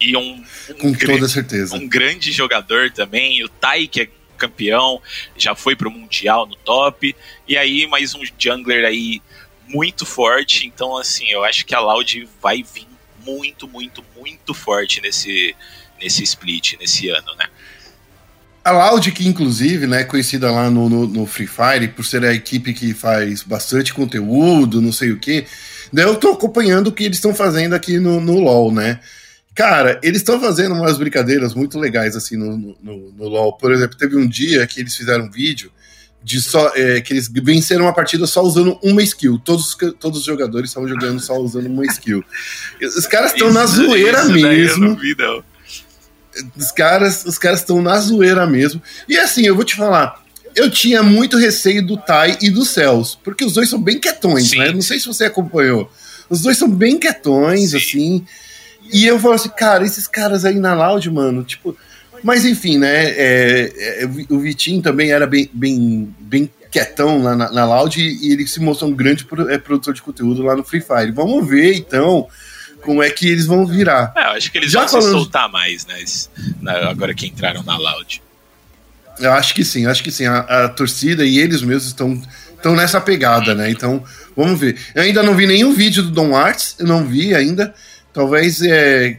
E 0.00 0.16
um, 0.16 0.44
um 0.70 0.74
com 0.74 0.92
grande, 0.92 1.06
toda 1.06 1.28
certeza. 1.28 1.76
um 1.76 1.86
grande 1.86 2.32
jogador 2.32 2.90
também. 2.90 3.44
O 3.44 3.48
Tai 3.48 3.86
que 3.86 4.02
é 4.02 4.08
campeão 4.36 5.00
já 5.36 5.54
foi 5.54 5.76
pro 5.76 5.90
mundial 5.90 6.46
no 6.46 6.56
top. 6.56 7.14
E 7.46 7.56
aí 7.56 7.86
mais 7.86 8.14
um 8.14 8.22
jungler 8.38 8.84
aí 8.84 9.22
muito 9.68 10.06
forte. 10.06 10.66
Então 10.66 10.96
assim 10.96 11.28
eu 11.28 11.44
acho 11.44 11.64
que 11.66 11.74
a 11.74 11.80
Loud 11.80 12.28
vai 12.40 12.62
vir 12.62 12.89
muito 13.24 13.68
muito 13.68 14.04
muito 14.16 14.54
forte 14.54 15.00
nesse 15.00 15.54
nesse 16.00 16.22
split 16.22 16.76
nesse 16.78 17.08
ano 17.08 17.34
né 17.36 17.46
a 18.62 18.72
Loud, 18.72 19.10
que 19.12 19.26
inclusive 19.26 19.86
né, 19.86 20.04
conhecida 20.04 20.50
lá 20.50 20.70
no, 20.70 20.88
no, 20.88 21.06
no, 21.06 21.26
Free 21.26 21.46
Fire 21.46 21.88
por 21.88 22.04
ser 22.04 22.22
a 22.24 22.34
equipe 22.34 22.74
que 22.74 22.92
faz 22.92 23.42
bastante 23.42 23.94
conteúdo, 23.94 24.82
não 24.82 24.92
sei 24.92 25.12
o 25.12 25.18
que, 25.18 25.46
né, 25.90 26.04
eu 26.04 26.16
tô 26.16 26.32
acompanhando 26.32 26.88
o 26.88 26.92
que 26.92 27.04
eles 27.04 27.16
estão 27.16 27.34
fazendo 27.34 27.74
aqui 27.74 27.98
no, 27.98 28.20
no 28.20 28.38
LoL, 28.38 28.70
né? 28.70 29.00
Cara, 29.54 29.98
eles 30.02 30.18
estão 30.18 30.40
fazendo 30.40 30.74
umas 30.74 30.96
brincadeiras 30.96 31.54
muito 31.54 31.78
legais 31.78 32.14
assim 32.14 32.36
no, 32.36 32.56
no, 32.56 33.12
no, 33.12 33.28
LoL. 33.28 33.56
Por 33.58 33.72
exemplo, 33.72 33.96
teve 33.98 34.16
um 34.16 34.26
dia 34.26 34.66
que 34.66 34.80
eles 34.80 34.94
fizeram 34.94 35.24
um 35.24 35.30
vídeo 35.30 35.72
de 36.22 36.40
só 36.40 36.72
é, 36.74 37.00
que 37.00 37.12
eles 37.12 37.28
venceram 37.28 37.86
uma 37.86 37.94
partida 37.94 38.26
só 38.26 38.42
usando 38.42 38.78
uma 38.82 39.02
skill. 39.02 39.38
Todos, 39.38 39.76
todos 39.98 40.20
os 40.20 40.24
jogadores 40.24 40.70
estavam 40.70 40.88
jogando 40.88 41.20
só 41.20 41.36
usando 41.38 41.66
uma 41.66 41.84
skill. 41.86 42.22
Os 42.80 43.06
caras 43.06 43.32
estão 43.32 43.52
na 43.52 43.64
zoeira 43.66 44.24
mesmo. 44.24 44.96
Vi, 44.96 45.16
os 46.56 46.70
caras 46.70 47.24
os 47.24 47.38
caras 47.38 47.60
estão 47.60 47.80
na 47.82 47.98
zoeira 47.98 48.46
mesmo. 48.46 48.82
E 49.08 49.16
assim, 49.16 49.46
eu 49.46 49.54
vou 49.54 49.64
te 49.64 49.74
falar, 49.74 50.22
eu 50.54 50.70
tinha 50.70 51.02
muito 51.02 51.36
receio 51.36 51.84
do 51.84 51.96
Tai 51.96 52.36
e 52.40 52.50
do 52.50 52.64
Céus, 52.64 53.18
porque 53.22 53.44
os 53.44 53.54
dois 53.54 53.68
são 53.68 53.80
bem 53.80 53.98
quietões, 53.98 54.50
Sim. 54.50 54.58
né? 54.58 54.72
Não 54.72 54.82
sei 54.82 54.98
se 54.98 55.06
você 55.06 55.24
acompanhou. 55.24 55.90
Os 56.28 56.42
dois 56.42 56.56
são 56.56 56.68
bem 56.70 56.98
quietões, 56.98 57.70
Sim. 57.70 57.76
assim. 57.76 58.26
E 58.92 59.06
eu 59.06 59.18
falo 59.18 59.34
assim, 59.34 59.48
cara, 59.50 59.84
esses 59.84 60.06
caras 60.06 60.44
aí 60.44 60.58
na 60.58 60.74
Loud, 60.74 61.10
mano, 61.10 61.44
tipo. 61.44 61.76
Mas 62.22 62.44
enfim, 62.44 62.78
né? 62.78 63.10
É, 63.10 64.02
é, 64.02 64.10
o 64.28 64.38
Vitinho 64.38 64.82
também 64.82 65.10
era 65.10 65.26
bem, 65.26 65.50
bem, 65.52 66.14
bem 66.18 66.50
quietão 66.70 67.22
lá 67.22 67.34
na, 67.34 67.50
na 67.50 67.64
Loud 67.64 68.00
e, 68.00 68.32
ele 68.32 68.46
se 68.46 68.60
mostrou 68.60 68.90
um 68.90 68.94
grande 68.94 69.26
é, 69.48 69.58
produtor 69.58 69.94
de 69.94 70.02
conteúdo 70.02 70.42
lá 70.42 70.56
no 70.56 70.64
Free 70.64 70.80
Fire. 70.80 71.10
Vamos 71.12 71.48
ver 71.48 71.74
então 71.74 72.28
como 72.82 73.02
é 73.02 73.10
que 73.10 73.28
eles 73.28 73.46
vão 73.46 73.66
virar. 73.66 74.12
É, 74.16 74.24
eu 74.24 74.30
acho 74.30 74.50
que 74.50 74.58
eles 74.58 74.70
Já 74.70 74.80
vão 74.80 74.88
falando... 74.88 75.06
se 75.06 75.10
soltar 75.12 75.50
mais, 75.50 75.86
né? 75.86 76.02
Agora 76.88 77.14
que 77.14 77.26
entraram 77.26 77.62
na 77.62 77.76
Loud. 77.76 78.22
Eu 79.18 79.32
acho 79.32 79.54
que 79.54 79.64
sim, 79.64 79.86
acho 79.86 80.02
que 80.02 80.10
sim. 80.10 80.26
A, 80.26 80.38
a 80.38 80.68
torcida 80.68 81.24
e 81.24 81.38
eles 81.38 81.62
mesmos 81.62 81.86
estão, 81.86 82.20
estão 82.54 82.74
nessa 82.74 83.00
pegada, 83.00 83.54
né? 83.54 83.70
Então, 83.70 84.02
vamos 84.36 84.58
ver. 84.58 84.78
Eu 84.94 85.02
ainda 85.02 85.22
não 85.22 85.34
vi 85.34 85.46
nenhum 85.46 85.74
vídeo 85.74 86.02
do 86.02 86.10
Don 86.10 86.34
Arts, 86.34 86.76
eu 86.78 86.86
não 86.86 87.04
vi 87.04 87.34
ainda. 87.34 87.74
Talvez 88.12 88.62
é, 88.62 89.18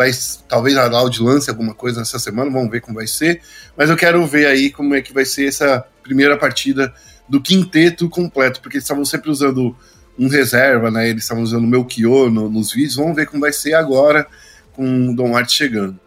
vai, 0.00 0.10
talvez 0.48 0.78
a 0.78 0.86
Loud 0.86 1.22
lance 1.22 1.50
alguma 1.50 1.74
coisa 1.74 1.98
nessa 1.98 2.18
semana, 2.18 2.50
vamos 2.50 2.70
ver 2.70 2.80
como 2.80 2.96
vai 2.96 3.06
ser. 3.06 3.42
Mas 3.76 3.90
eu 3.90 3.96
quero 3.96 4.26
ver 4.26 4.46
aí 4.46 4.70
como 4.70 4.94
é 4.94 5.02
que 5.02 5.12
vai 5.12 5.26
ser 5.26 5.46
essa 5.46 5.84
primeira 6.02 6.38
partida 6.38 6.90
do 7.28 7.38
quinteto 7.38 8.08
completo, 8.08 8.62
porque 8.62 8.78
eles 8.78 8.84
estavam 8.84 9.04
sempre 9.04 9.30
usando 9.30 9.76
um 10.18 10.26
reserva, 10.26 10.90
né? 10.90 11.10
Eles 11.10 11.24
estavam 11.24 11.42
usando 11.42 11.64
o 11.64 11.66
Melchior 11.66 12.30
no, 12.30 12.48
nos 12.48 12.72
vídeos. 12.72 12.96
Vamos 12.96 13.14
ver 13.14 13.26
como 13.26 13.42
vai 13.42 13.52
ser 13.52 13.74
agora 13.74 14.26
com 14.72 15.10
o 15.10 15.14
Dom 15.14 15.36
Art 15.36 15.50
chegando. 15.50 16.00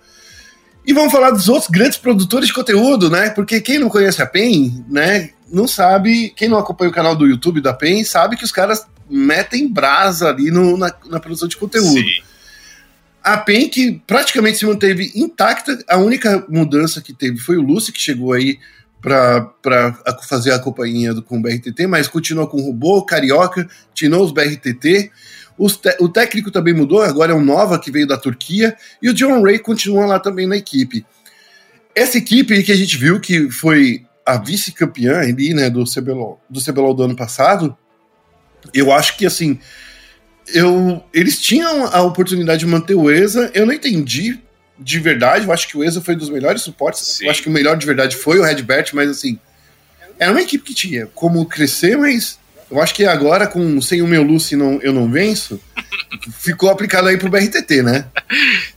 E 0.84 0.92
vamos 0.92 1.12
falar 1.12 1.30
dos 1.30 1.48
outros 1.48 1.70
grandes 1.70 2.00
produtores 2.00 2.48
de 2.48 2.54
conteúdo, 2.54 3.12
né? 3.12 3.30
Porque 3.30 3.62
quem 3.62 3.78
não 3.78 3.90
conhece 3.90 4.24
a 4.24 4.26
PEN, 4.26 4.84
né, 4.90 5.30
não 5.52 5.68
sabe, 5.68 6.34
quem 6.36 6.50
não 6.50 6.58
acompanha 6.58 6.90
o 6.90 6.94
canal 6.94 7.16
do 7.16 7.28
YouTube 7.28 7.62
da 7.62 7.74
PEN, 7.74 8.04
sabe 8.04 8.38
que 8.38 8.44
os 8.44 8.52
caras 8.52 8.88
metem 9.08 9.72
brasa 9.72 10.30
ali 10.30 10.50
no, 10.50 10.78
na, 10.78 10.92
na 11.06 11.20
produção 11.20 11.48
de 11.48 11.58
conteúdo. 11.58 12.00
Sim. 12.00 12.33
A 13.24 13.38
PEN 13.38 13.70
que 13.70 14.02
praticamente 14.06 14.58
se 14.58 14.66
manteve 14.66 15.12
intacta, 15.16 15.82
a 15.88 15.98
única 15.98 16.46
mudança 16.50 17.02
que 17.02 17.14
teve 17.14 17.38
foi 17.38 17.56
o 17.56 17.62
Lucy, 17.62 17.94
que 17.94 18.00
chegou 18.00 18.34
aí 18.34 18.60
para 19.02 19.50
fazer 20.28 20.52
a 20.52 20.60
companhia 20.60 21.14
do, 21.14 21.24
com 21.24 21.38
o 21.38 21.42
BRTT, 21.42 21.88
mas 21.88 22.08
continua 22.08 22.48
com 22.48 22.58
o 22.58 22.66
robô, 22.66 23.02
carioca, 23.04 23.68
tinou 23.94 24.24
os 24.24 24.32
BRTT. 24.32 25.12
Os 25.58 25.78
te, 25.78 25.96
o 26.00 26.10
técnico 26.10 26.52
também 26.52 26.74
mudou, 26.74 27.02
agora 27.02 27.32
é 27.32 27.36
um 27.36 27.44
Nova 27.44 27.80
que 27.80 27.92
veio 27.92 28.08
da 28.08 28.18
Turquia, 28.18 28.76
e 29.02 29.10
o 29.10 29.14
John 29.14 29.42
Ray 29.42 29.60
continua 29.60 30.06
lá 30.06 30.20
também 30.20 30.48
na 30.48 30.58
equipe. 30.58 31.06
Essa 31.96 32.18
equipe 32.18 32.64
que 32.64 32.72
a 32.72 32.76
gente 32.76 32.98
viu 32.98 33.20
que 33.20 33.52
foi 33.52 34.06
a 34.26 34.38
vice-campeã 34.38 35.20
ali, 35.20 35.54
né, 35.54 35.70
do 35.70 35.84
CBLOL, 35.86 36.42
do 36.50 36.64
CBLOL 36.64 36.94
do 36.94 37.04
ano 37.04 37.16
passado, 37.16 37.78
eu 38.74 38.92
acho 38.92 39.18
que 39.18 39.26
assim, 39.26 39.60
eu, 40.48 41.04
eles 41.14 41.40
tinham 41.42 41.86
a 41.88 42.02
oportunidade 42.02 42.60
de 42.60 42.66
manter 42.66 42.96
o 42.96 43.10
ESA, 43.10 43.52
eu 43.54 43.66
não 43.66 43.74
entendi 43.74 44.40
de 44.78 45.00
verdade, 45.00 45.46
eu 45.46 45.54
acho 45.54 45.68
que 45.68 45.78
o 45.78 45.84
ESA 45.84 46.02
foi 46.02 46.16
um 46.16 46.18
dos 46.18 46.30
melhores 46.30 46.62
suportes. 46.62 47.02
Sim. 47.02 47.26
Eu 47.26 47.32
acho 47.32 47.42
que 47.42 47.50
o 47.50 47.52
melhor 47.52 47.78
de 47.78 47.86
verdade 47.86 48.16
foi 48.16 48.40
o 48.40 48.44
Redbert, 48.44 48.90
mas 48.94 49.10
assim, 49.10 49.40
era 50.20 50.32
uma 50.32 50.42
equipe 50.42 50.64
que 50.64 50.74
tinha 50.74 51.08
como 51.08 51.46
crescer, 51.46 51.98
mas 51.98 52.40
eu 52.70 52.82
acho 52.82 52.94
que 52.96 53.06
agora, 53.06 53.46
com 53.46 53.80
sem 53.82 54.02
o 54.02 54.08
meu 54.08 54.24
Lucy 54.24 54.56
não, 54.56 54.82
eu 54.82 54.92
não 54.92 55.10
venço, 55.10 55.62
ficou 56.40 56.70
aplicado 56.70 57.08
aí 57.08 57.18
pro 57.18 57.30
BRTT, 57.30 57.84
né? 57.84 58.08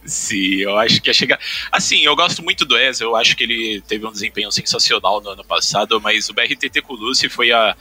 Sim, 0.04 0.56
eu 0.56 0.76
acho 0.76 1.00
que 1.00 1.08
ia 1.08 1.14
chegar. 1.14 1.38
Assim, 1.72 2.04
eu 2.04 2.14
gosto 2.14 2.42
muito 2.42 2.64
do 2.64 2.76
ESA, 2.76 3.04
eu 3.04 3.16
acho 3.16 3.36
que 3.36 3.44
ele 3.44 3.82
teve 3.88 4.06
um 4.06 4.12
desempenho 4.12 4.52
sensacional 4.52 5.20
no 5.20 5.30
ano 5.30 5.44
passado, 5.44 6.00
mas 6.00 6.28
o 6.28 6.34
BRTT 6.34 6.82
com 6.82 6.92
o 6.92 6.96
Lucy 6.96 7.28
foi 7.28 7.52
a, 7.52 7.74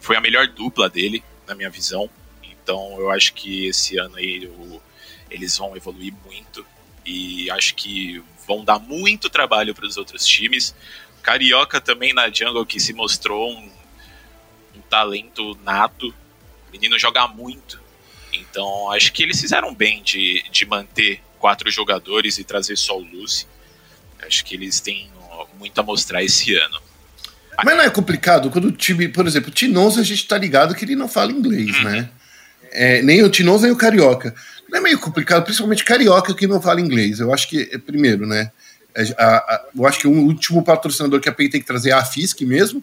foi 0.00 0.16
a 0.16 0.20
melhor 0.20 0.48
dupla 0.48 0.88
dele, 0.88 1.22
na 1.46 1.54
minha 1.54 1.68
visão. 1.68 2.08
Então 2.70 3.00
eu 3.00 3.10
acho 3.10 3.34
que 3.34 3.66
esse 3.66 3.98
ano 3.98 4.14
aí 4.14 4.46
o, 4.46 4.80
eles 5.28 5.58
vão 5.58 5.76
evoluir 5.76 6.14
muito 6.24 6.64
e 7.04 7.50
acho 7.50 7.74
que 7.74 8.22
vão 8.46 8.64
dar 8.64 8.78
muito 8.78 9.28
trabalho 9.28 9.74
para 9.74 9.84
os 9.84 9.96
outros 9.96 10.24
times. 10.24 10.72
Carioca 11.20 11.80
também 11.80 12.14
na 12.14 12.30
jungle 12.30 12.64
que 12.64 12.78
se 12.78 12.92
mostrou 12.92 13.50
um, 13.52 13.68
um 14.76 14.80
talento 14.88 15.58
nato. 15.64 16.14
O 16.68 16.72
menino 16.72 16.96
joga 16.96 17.26
muito. 17.26 17.80
Então 18.32 18.88
acho 18.92 19.12
que 19.12 19.24
eles 19.24 19.40
fizeram 19.40 19.74
bem 19.74 20.00
de, 20.00 20.44
de 20.52 20.64
manter 20.64 21.20
quatro 21.40 21.68
jogadores 21.72 22.38
e 22.38 22.44
trazer 22.44 22.76
só 22.76 22.96
o 22.96 23.02
Lucy. 23.02 23.48
Acho 24.24 24.44
que 24.44 24.54
eles 24.54 24.78
têm 24.78 25.10
muito 25.58 25.76
a 25.80 25.82
mostrar 25.82 26.22
esse 26.22 26.54
ano. 26.54 26.80
Mas 27.64 27.76
não 27.76 27.82
é 27.82 27.90
complicado 27.90 28.48
quando 28.48 28.66
o 28.66 28.72
time, 28.72 29.08
por 29.08 29.26
exemplo, 29.26 29.50
o 29.50 29.52
Tinoz 29.52 29.98
a 29.98 30.04
gente 30.04 30.24
tá 30.28 30.38
ligado 30.38 30.72
que 30.72 30.84
ele 30.84 30.94
não 30.94 31.08
fala 31.08 31.32
inglês, 31.32 31.76
uhum. 31.78 31.82
né? 31.82 32.10
É, 32.72 33.02
nem 33.02 33.22
o 33.22 33.30
Tinoz 33.30 33.62
nem 33.62 33.70
o 33.70 33.76
Carioca 33.76 34.34
não 34.70 34.78
é 34.78 34.80
meio 34.80 34.98
complicado, 34.98 35.44
principalmente 35.44 35.84
carioca 35.84 36.34
que 36.34 36.46
não 36.46 36.62
fala 36.62 36.80
inglês. 36.80 37.18
Eu 37.18 37.34
acho 37.34 37.48
que, 37.48 37.68
é, 37.72 37.78
primeiro, 37.78 38.26
né? 38.26 38.50
É, 38.94 39.02
a, 39.18 39.36
a, 39.36 39.64
eu 39.76 39.86
acho 39.86 39.98
que 39.98 40.06
o 40.06 40.12
último 40.12 40.64
patrocinador 40.64 41.20
que 41.20 41.28
a 41.28 41.32
PEN 41.32 41.50
tem 41.50 41.60
que 41.60 41.66
trazer 41.66 41.90
é 41.90 41.94
a 41.94 42.04
FISC 42.04 42.42
mesmo, 42.42 42.82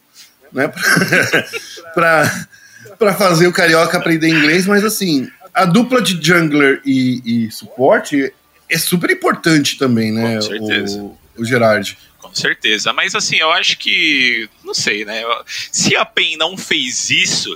né? 0.52 0.71
Para 1.95 3.13
fazer 3.13 3.47
o 3.47 3.54
carioca 3.54 3.97
aprender 3.97 4.28
inglês, 4.28 4.65
mas 4.65 4.84
assim, 4.84 5.30
a 5.54 5.65
dupla 5.65 6.02
de 6.02 6.19
jungler 6.21 6.82
e, 6.86 7.45
e 7.47 7.52
suporte 7.52 8.34
é 8.69 8.78
super 8.78 9.10
importante 9.10 9.78
também, 9.78 10.12
né? 10.12 10.36
Com 10.36 10.41
certeza. 10.41 10.97
O, 11.00 11.17
o 11.38 11.45
Gerard. 11.45 11.97
Com 12.19 12.34
certeza, 12.34 12.91
mas 12.93 13.15
assim, 13.15 13.38
eu 13.38 13.52
acho 13.52 13.78
que. 13.78 14.50
Não 14.63 14.73
sei, 14.73 15.06
né? 15.06 15.23
Se 15.71 15.95
a 15.95 16.06
PEN 16.06 16.38
não 16.38 16.58
fez 16.58 17.10
isso, 17.10 17.50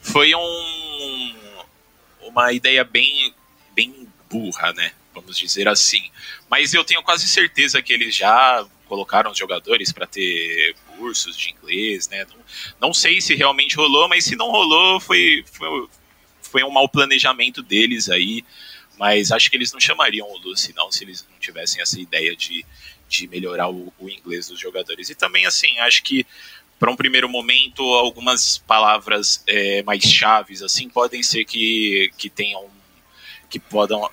foi 0.00 0.34
um, 0.34 1.34
uma 2.32 2.52
ideia 2.52 2.82
bem 2.82 3.34
bem 3.74 4.08
burra, 4.28 4.72
né? 4.72 4.92
Vamos 5.14 5.36
dizer 5.38 5.68
assim. 5.68 6.10
Mas 6.50 6.72
eu 6.72 6.82
tenho 6.84 7.02
quase 7.02 7.28
certeza 7.28 7.82
que 7.82 7.92
eles 7.92 8.16
já 8.16 8.66
colocaram 8.86 9.30
os 9.30 9.38
jogadores 9.38 9.92
para 9.92 10.06
ter 10.06 10.74
cursos 10.96 11.36
de 11.36 11.50
inglês, 11.50 12.08
né? 12.08 12.26
Não, 12.28 12.36
não, 12.88 12.94
sei 12.94 13.20
se 13.20 13.34
realmente 13.34 13.76
rolou, 13.76 14.08
mas 14.08 14.24
se 14.24 14.36
não 14.36 14.50
rolou, 14.50 15.00
foi, 15.00 15.44
foi, 15.50 15.88
foi 16.42 16.62
um 16.64 16.70
mau 16.70 16.88
planejamento 16.88 17.62
deles 17.62 18.08
aí. 18.08 18.44
Mas 18.98 19.32
acho 19.32 19.50
que 19.50 19.56
eles 19.56 19.72
não 19.72 19.80
chamariam 19.80 20.30
o 20.30 20.38
Lucy, 20.38 20.74
não, 20.74 20.92
se 20.92 21.04
eles 21.04 21.26
não 21.30 21.38
tivessem 21.38 21.80
essa 21.80 21.98
ideia 21.98 22.36
de, 22.36 22.64
de 23.08 23.26
melhorar 23.26 23.68
o, 23.70 23.92
o 23.98 24.08
inglês 24.08 24.48
dos 24.48 24.60
jogadores. 24.60 25.08
E 25.10 25.14
também, 25.14 25.46
assim, 25.46 25.78
acho 25.80 26.02
que 26.02 26.26
para 26.82 26.90
um 26.90 26.96
primeiro 26.96 27.28
momento, 27.28 27.80
algumas 27.80 28.58
palavras 28.58 29.40
é, 29.46 29.84
mais 29.84 30.02
chaves, 30.02 30.62
assim, 30.62 30.88
podem 30.88 31.22
ser 31.22 31.44
que, 31.44 32.10
que 32.18 32.28
tenham 32.28 32.64
que 33.48 33.60
podam, 33.60 34.10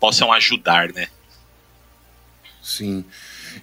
possam 0.00 0.32
ajudar, 0.32 0.92
né? 0.92 1.06
Sim. 2.60 3.04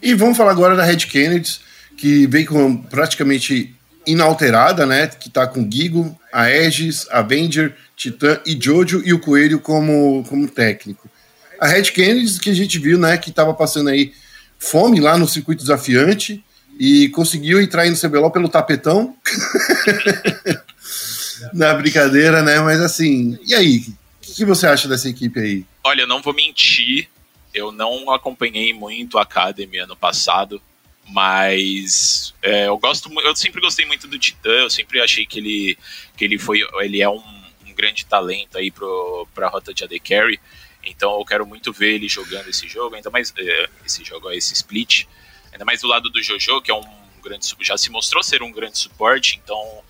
E 0.01 0.13
vamos 0.13 0.37
falar 0.37 0.51
agora 0.51 0.77
da 0.77 0.85
Red 0.85 1.07
Kennedy, 1.07 1.59
que 1.97 2.25
vem 2.27 2.45
com 2.45 2.77
praticamente 2.77 3.75
inalterada, 4.05 4.85
né? 4.85 5.07
Que 5.07 5.29
tá 5.29 5.45
com 5.45 5.69
Gigo, 5.69 6.17
a 6.31 6.43
Aegis, 6.43 7.05
Avenger, 7.09 7.75
Titã 7.97 8.39
e 8.45 8.57
Jojo 8.57 9.01
e 9.03 9.11
o 9.11 9.19
Coelho 9.19 9.59
como, 9.59 10.23
como 10.23 10.47
técnico. 10.47 11.09
A 11.59 11.67
Red 11.67 11.91
Kennedy 11.91 12.39
que 12.39 12.49
a 12.49 12.55
gente 12.55 12.79
viu, 12.79 12.97
né, 12.97 13.17
que 13.17 13.29
tava 13.29 13.53
passando 13.53 13.89
aí 13.89 14.13
fome 14.57 15.01
lá 15.01 15.17
no 15.17 15.27
circuito 15.27 15.63
desafiante 15.63 16.41
e 16.79 17.09
conseguiu 17.09 17.61
entrar 17.61 17.83
aí 17.83 17.89
no 17.89 17.99
CBLOL 17.99 18.31
pelo 18.31 18.49
tapetão. 18.49 19.15
Na 21.53 21.73
brincadeira, 21.73 22.41
né? 22.41 22.59
Mas 22.59 22.79
assim, 22.81 23.37
e 23.45 23.53
aí? 23.53 23.85
que 24.37 24.45
você 24.45 24.67
acha 24.67 24.87
dessa 24.87 25.09
equipe 25.09 25.39
aí? 25.39 25.65
Olha, 25.83 26.01
eu 26.01 26.07
não 26.07 26.21
vou 26.21 26.31
mentir, 26.31 27.09
eu 27.51 27.71
não 27.71 28.11
acompanhei 28.11 28.71
muito 28.71 29.17
a 29.17 29.23
Academy 29.23 29.79
ano 29.79 29.95
passado, 29.95 30.61
mas 31.09 32.35
é, 32.41 32.67
eu 32.67 32.77
gosto, 32.77 33.11
eu 33.21 33.35
sempre 33.35 33.59
gostei 33.59 33.85
muito 33.87 34.07
do 34.07 34.19
Titã, 34.19 34.51
eu 34.51 34.69
sempre 34.69 35.01
achei 35.01 35.25
que 35.25 35.39
ele, 35.39 35.77
que 36.15 36.23
ele 36.23 36.37
foi, 36.37 36.59
ele 36.81 37.01
é 37.01 37.09
um, 37.09 37.23
um 37.65 37.73
grande 37.75 38.05
talento 38.05 38.59
aí 38.59 38.69
pro, 38.69 39.27
pra 39.33 39.47
rota 39.47 39.73
de 39.73 39.83
AD 39.83 39.99
Carry, 40.01 40.39
então 40.83 41.17
eu 41.17 41.25
quero 41.25 41.45
muito 41.47 41.73
ver 41.73 41.95
ele 41.95 42.07
jogando 42.07 42.47
esse 42.47 42.67
jogo, 42.67 42.95
ainda 42.95 43.09
mais 43.09 43.33
é, 43.35 43.69
esse 43.83 44.03
jogo, 44.03 44.29
esse 44.31 44.53
split, 44.53 45.05
ainda 45.57 45.65
mais 45.65 45.81
do 45.81 45.87
lado 45.87 46.09
do 46.09 46.21
Jojo, 46.21 46.61
que 46.61 46.71
é 46.71 46.75
um 46.75 46.83
grande, 47.23 47.47
já 47.61 47.75
se 47.77 47.89
mostrou 47.89 48.21
ser 48.21 48.43
um 48.43 48.51
grande 48.51 48.77
suporte, 48.77 49.41
então 49.43 49.81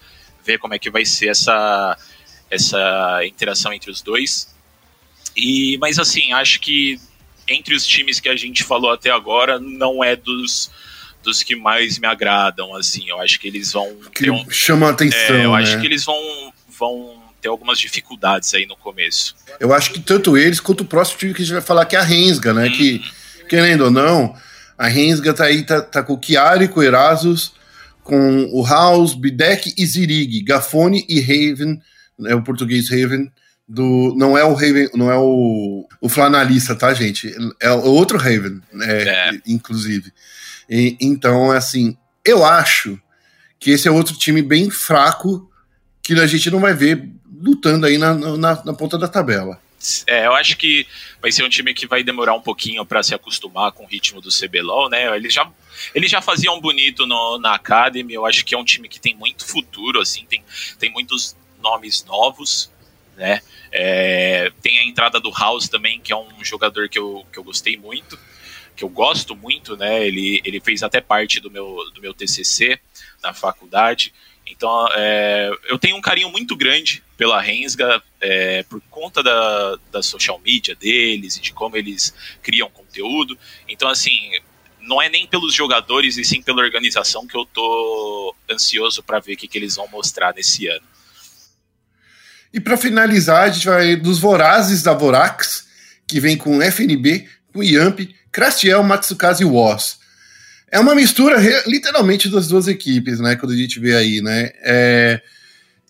ver 0.46 0.58
como 0.58 0.74
é 0.74 0.80
que 0.80 0.90
vai 0.90 1.06
ser 1.06 1.28
essa 1.28 1.98
essa 2.50 3.20
interação 3.26 3.74
entre 3.74 3.92
os 3.92 4.02
dois. 4.02 4.56
E, 5.36 5.78
mas 5.80 6.00
assim, 6.00 6.32
acho 6.32 6.62
que 6.62 6.98
entre 7.48 7.76
os 7.76 7.86
times 7.86 8.20
que 8.22 8.30
a 8.30 8.36
gente 8.36 8.64
falou 8.64 8.92
até 8.92 9.12
agora, 9.12 9.60
não 9.60 10.02
é 10.02 10.16
dos, 10.16 10.72
dos 11.22 11.44
que 11.44 11.56
mais 11.56 12.00
me 12.00 12.08
agradam, 12.08 12.74
assim. 12.74 13.10
Eu 13.10 13.20
acho 13.20 13.38
que 13.40 13.48
eles 13.48 13.74
vão. 13.74 13.94
Que 14.14 14.32
um, 14.32 14.50
chama 14.50 14.88
a 14.88 14.92
atenção. 14.92 15.36
É, 15.36 15.46
eu 15.46 15.52
né? 15.52 15.62
acho 15.62 15.80
que 15.80 15.86
eles 15.86 16.06
vão, 16.06 16.54
vão 16.70 17.22
ter 17.42 17.50
algumas 17.50 17.78
dificuldades 17.80 18.54
aí 18.54 18.66
no 18.66 18.78
começo. 18.78 19.36
Eu 19.60 19.74
acho 19.74 19.92
que 19.92 20.00
tanto 20.00 20.38
eles 20.38 20.60
quanto 20.62 20.82
o 20.82 20.86
próximo 20.86 21.20
time 21.20 21.34
que 21.34 21.42
a 21.42 21.46
gente 21.46 21.54
vai 21.54 21.62
falar, 21.62 21.86
que 21.86 21.96
é 21.96 22.00
a 22.00 22.04
Rensga, 22.04 22.54
né? 22.54 22.68
Hum. 22.68 22.72
Que, 22.72 23.02
querendo 23.50 23.86
ou 23.86 23.92
não, 23.92 24.36
a 24.78 24.88
Rensga 24.88 25.34
tá 25.34 25.46
aí, 25.46 25.64
tá, 25.64 25.82
tá 25.82 26.04
com 26.04 26.14
o 26.14 26.22
Chiari, 26.22 26.68
com 26.68 26.80
o 26.80 26.84
Erasus, 26.84 27.54
com 28.04 28.50
o 28.52 28.66
House, 28.66 29.14
Bidek 29.14 29.74
e 29.78 29.86
Zirig, 29.86 30.42
Gafone 30.44 31.06
e 31.10 31.20
Raven 31.20 31.82
é 32.26 32.34
o 32.34 32.42
português 32.42 32.90
Raven 32.90 33.32
do 33.68 34.16
não 34.18 34.38
é 34.38 34.44
o 34.44 34.54
Raven, 34.54 34.90
não 34.94 35.12
é 35.12 35.18
o, 35.18 35.86
o 36.00 36.10
flanalista, 36.10 36.74
tá, 36.74 36.94
gente? 36.94 37.36
É 37.60 37.70
outro 37.70 38.18
Raven, 38.18 38.62
né, 38.72 39.04
é. 39.04 39.32
inclusive. 39.46 40.12
E, 40.70 40.98
então, 41.02 41.52
assim, 41.52 41.98
eu 42.24 42.46
acho 42.46 43.00
que 43.60 43.72
esse 43.72 43.88
é 43.88 43.92
outro 43.92 44.16
time 44.16 44.42
bem 44.42 44.70
fraco 44.70 45.52
que 46.02 46.14
a 46.14 46.28
gente 46.28 46.50
não 46.50 46.60
vai 46.60 46.74
ver 46.74 47.10
lutando 47.42 47.86
aí 47.86 47.98
na, 47.98 48.14
na, 48.14 48.64
na 48.64 48.74
ponta 48.74 48.98
da 48.98 49.08
tabela. 49.08 49.60
É, 50.08 50.26
eu 50.26 50.34
acho 50.34 50.58
que 50.58 50.88
vai 51.22 51.32
ser 51.32 51.44
um 51.44 51.50
time 51.50 51.74
que 51.74 51.86
vai 51.86 52.04
demorar 52.04 52.34
um 52.34 52.42
pouquinho 52.42 52.86
para 52.86 53.04
se 53.04 53.14
acostumar 53.14 53.72
com 53.72 53.84
o 53.84 53.88
ritmo 53.88 54.20
do 54.20 54.30
CBLOL, 54.30 54.90
né? 54.90 55.16
Eles 55.16 55.34
já, 55.34 55.50
eles 55.94 56.10
já 56.10 56.22
faziam 56.22 56.60
bonito 56.60 57.06
no, 57.06 57.38
na 57.38 57.54
Academy, 57.56 58.14
eu 58.14 58.26
acho 58.26 58.44
que 58.44 58.56
é 58.56 58.58
um 58.58 58.66
time 58.66 58.90
que 58.90 59.00
tem 59.00 59.16
muito 59.16 59.46
futuro, 59.46 60.02
assim, 60.02 60.26
tem, 60.26 60.44
tem 60.80 60.92
muitos 60.92 61.36
nomes 61.62 62.04
novos, 62.06 62.72
né? 63.16 63.42
É, 63.72 64.52
tem 64.62 64.80
a 64.80 64.86
entrada 64.86 65.20
do 65.20 65.32
House 65.32 65.68
também, 65.70 66.00
que 66.00 66.12
é 66.12 66.16
um 66.16 66.44
jogador 66.44 66.90
que 66.90 66.98
eu, 66.98 67.26
que 67.32 67.38
eu 67.38 67.44
gostei 67.44 67.78
muito, 67.78 68.18
que 68.76 68.84
eu 68.84 68.90
gosto 68.90 69.36
muito, 69.36 69.76
né? 69.76 70.06
Ele, 70.06 70.42
ele 70.46 70.60
fez 70.60 70.84
até 70.84 71.02
parte 71.02 71.40
do 71.40 71.52
meu, 71.52 71.92
do 71.94 72.02
meu 72.02 72.14
TCC 72.14 72.80
na 73.22 73.34
faculdade. 73.34 74.14
Então, 74.50 74.88
é, 74.94 75.52
eu 75.70 75.78
tenho 75.78 75.96
um 75.96 76.02
carinho 76.02 76.30
muito 76.30 76.56
grande 76.56 77.04
pela 77.18 77.42
Rensga, 77.42 78.02
é, 78.22 78.64
por 78.64 78.82
conta 78.90 79.22
da, 79.22 79.78
da 79.92 80.02
social 80.02 80.40
media 80.40 80.76
deles 80.76 81.38
e 81.38 81.42
de 81.42 81.54
como 81.54 81.76
eles 81.76 82.14
criam 82.42 82.70
conteúdo. 82.70 83.38
Então, 83.68 83.90
assim, 83.90 84.32
não 84.82 85.02
é 85.02 85.10
nem 85.10 85.28
pelos 85.28 85.54
jogadores 85.54 86.18
e 86.18 86.24
sim 86.24 86.42
pela 86.42 86.62
organização 86.62 87.28
que 87.28 87.38
eu 87.38 87.46
tô 87.46 88.36
ansioso 88.50 89.04
para 89.04 89.20
ver 89.20 89.34
o 89.34 89.38
que, 89.38 89.48
que 89.48 89.58
eles 89.58 89.76
vão 89.76 89.88
mostrar 89.88 90.34
nesse 90.34 90.68
ano. 90.68 90.86
E 92.54 92.60
para 92.60 92.78
finalizar, 92.78 93.44
a 93.44 93.50
gente 93.50 93.66
vai 93.66 93.96
dos 93.96 94.20
Vorazes 94.20 94.82
da 94.82 94.94
Vorax, 94.94 95.68
que 96.08 96.20
vem 96.20 96.38
com 96.38 96.62
FNB, 96.62 97.30
com 97.54 97.62
Yamp, 97.62 98.00
Crastiel, 98.32 98.82
Matsukaze 98.84 99.44
e 99.44 99.46
Woz. 99.46 100.00
É 100.78 100.80
uma 100.80 100.94
mistura 100.94 101.38
literalmente 101.66 102.30
das 102.30 102.48
duas 102.48 102.68
equipes, 102.68 103.20
né? 103.20 103.36
Quando 103.36 103.54
a 103.54 103.58
gente 103.58 103.80
vê 103.80 103.96
aí, 103.96 104.22
né? 104.22 104.52
É, 104.62 105.20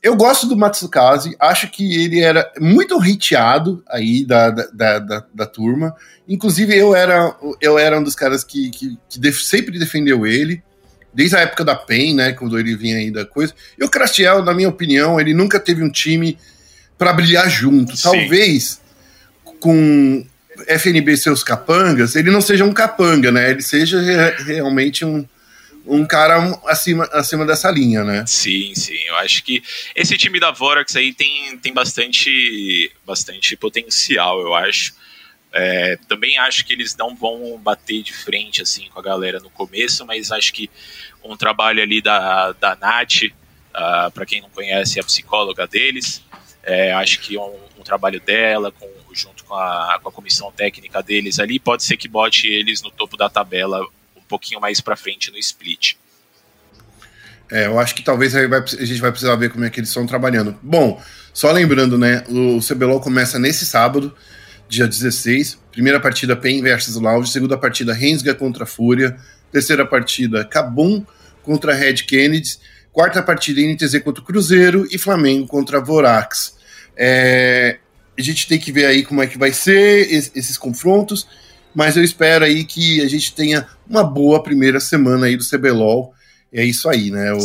eu 0.02 0.15
gosto 0.15 0.47
do 0.47 0.56
Matsukaze, 0.56 1.36
acho 1.38 1.69
que 1.69 2.06
ele 2.06 2.21
era 2.21 2.50
muito 2.58 2.97
hiteado 3.06 3.84
aí 3.89 4.26
da, 4.26 4.50
da, 4.50 5.00
da, 5.00 5.26
da, 5.34 5.45
turma. 5.45 5.93
Inclusive, 6.26 6.73
eu 6.73 6.95
era, 6.95 7.36
eu 7.60 7.78
era 7.78 8.00
um 8.00 8.04
dos 8.04 8.15
caras 8.15 8.45
que, 8.45 8.69
que, 8.69 8.97
que 9.10 9.19
def, 9.19 9.41
sempre 9.41 9.78
defendeu 9.78 10.26
ele, 10.26 10.63
desde 11.13 11.36
a 11.36 11.41
época 11.41 11.65
da 11.65 11.76
PEN, 11.76 12.15
né? 12.15 12.32
Quando 12.32 12.58
ele 12.58 12.73
vinha 12.78 12.95
aí 12.95 13.12
da 13.12 13.26
coisa. 13.26 13.54
E 13.78 13.84
o 13.84 13.89
Crastiel, 13.89 14.41
na 14.41 14.54
minha 14.54 14.69
opinião, 14.69 15.19
ele 15.19 15.34
nunca 15.34 15.60
teve 15.60 15.84
um 15.84 15.91
time 15.91 16.38
para 16.97 17.12
brilhar 17.12 17.50
junto. 17.50 17.97
Sim. 17.97 18.04
Talvez 18.04 18.80
com 19.60 20.26
FNB 20.67 21.17
seus 21.17 21.43
capangas, 21.43 22.15
ele 22.15 22.32
não 22.32 22.41
seja 22.41 22.63
um 22.63 22.74
capanga, 22.74 23.32
né? 23.32 23.52
Ele 23.52 23.62
seja 23.62 24.00
re 24.02 24.43
realmente 24.43 25.06
um, 25.06 25.28
um 25.86 26.06
cara 26.06 26.60
acima, 26.65 27.06
acima 27.13 27.46
dessa 27.46 27.72
linha, 27.72 28.04
né? 28.04 28.26
Sim, 28.28 28.74
sim. 28.76 29.00
Eu 29.08 29.15
acho 29.17 29.43
que 29.43 29.63
esse 29.96 30.17
time 30.17 30.39
da 30.39 30.52
Vorax 30.52 30.96
aí 30.96 31.13
tem, 31.13 31.58
tem 31.58 31.74
bastante, 31.74 32.91
bastante 33.06 33.56
potencial, 33.56 34.41
eu 34.41 34.54
acho. 34.54 34.93
É, 35.54 35.98
também 36.08 36.38
acho 36.38 36.65
que 36.65 36.74
eles 36.74 36.96
não 36.96 37.15
vão 37.15 37.58
bater 37.58 38.04
de 38.04 38.13
frente 38.13 38.62
assim 38.62 38.89
com 38.89 39.00
a 39.00 39.04
galera 39.04 39.39
no 39.39 39.50
começo, 39.50 40.06
mas 40.06 40.32
acho 40.32 40.54
que 40.54 40.70
um 41.24 41.38
trabalho 41.38 41.82
ali 41.82 42.02
da, 42.02 42.52
da 42.52 42.76
Nath, 42.76 43.24
uh, 43.24 43.34
ah, 43.74 44.12
para 44.13 44.26
quem 44.26 44.41
não 44.41 44.50
conhece, 44.50 45.00
é 45.00 45.02
a 45.02 45.06
psicóloga 45.06 45.65
deles, 45.65 46.22
é, 46.67 46.91
acho 46.93 47.19
que 47.21 47.38
um, 47.38 47.56
um 47.80 47.84
trabalho 47.84 48.19
dela 48.19 48.71
com 48.71 48.88
junto 49.17 49.43
com 49.43 49.56
a, 49.56 49.99
com 50.01 50.10
a 50.10 50.12
comissão 50.12 50.51
técnica 50.51 51.01
deles 51.01 51.39
ali, 51.39 51.60
pode 51.60 51.84
ser 51.84 51.97
que 51.97 52.08
bote 52.08 52.47
eles 52.47 52.82
no 52.82 52.91
topo 52.91 53.17
da 53.17 53.30
tabela 53.30 53.82
um 54.15 54.21
pouquinho 54.27 54.62
mais 54.62 54.80
para 54.80 54.95
frente 54.95 55.32
no 55.32 55.38
split. 55.38 55.95
É, 57.49 57.65
eu 57.65 57.80
acho 57.80 57.95
que 57.95 58.03
talvez 58.03 58.36
a 58.36 58.86
gente 58.86 58.99
vai 58.99 59.10
precisar 59.10 59.36
ver 59.36 59.49
como 59.49 59.65
é 59.65 59.69
que 59.69 59.80
eles 59.80 59.89
estão 59.89 60.06
trabalhando. 60.06 60.58
Bom, 60.62 61.01
só 61.34 61.51
lembrando, 61.51 61.97
né, 61.97 62.23
o 62.27 62.60
CBLOL 62.60 62.99
começa 62.99 63.39
nesse 63.39 63.65
sábado, 63.65 64.15
dia 64.67 64.86
16. 64.86 65.58
Primeira 65.71 65.99
partida 65.99 66.36
PEN 66.36 66.62
versus 66.62 66.95
Loud, 66.95 67.30
segunda 67.30 67.58
partida 67.58 67.93
Rensga 67.93 68.36
contra 68.36 68.65
Fúria, 68.65 69.17
terceira 69.51 69.86
partida 69.86 70.43
Cabum 70.43 71.06
contra 71.41 71.73
Red 71.73 72.03
Kennedy, 72.06 72.58
quarta 72.91 73.23
partida 73.23 73.62
NTZ 73.62 74.03
contra 74.03 74.23
Cruzeiro 74.23 74.86
e 74.91 74.97
Flamengo 74.97 75.47
contra 75.47 75.80
Vorax. 75.80 76.57
É, 76.97 77.77
a 78.17 78.21
gente 78.21 78.47
tem 78.47 78.60
que 78.60 78.71
ver 78.71 78.86
aí 78.86 79.03
como 79.03 79.21
é 79.21 79.27
que 79.27 79.38
vai 79.38 79.53
ser 79.53 80.12
esses 80.12 80.57
confrontos, 80.57 81.27
mas 81.73 81.95
eu 81.95 82.03
espero 82.03 82.43
aí 82.43 82.65
que 82.65 83.01
a 83.01 83.07
gente 83.07 83.33
tenha 83.33 83.67
uma 83.88 84.03
boa 84.03 84.41
primeira 84.41 84.79
semana 84.79 85.27
aí 85.27 85.38
do 85.38 85.47
CBLOL. 85.47 86.13
É 86.51 86.63
isso 86.63 86.89
aí, 86.89 87.12
né, 87.12 87.33
o, 87.33 87.38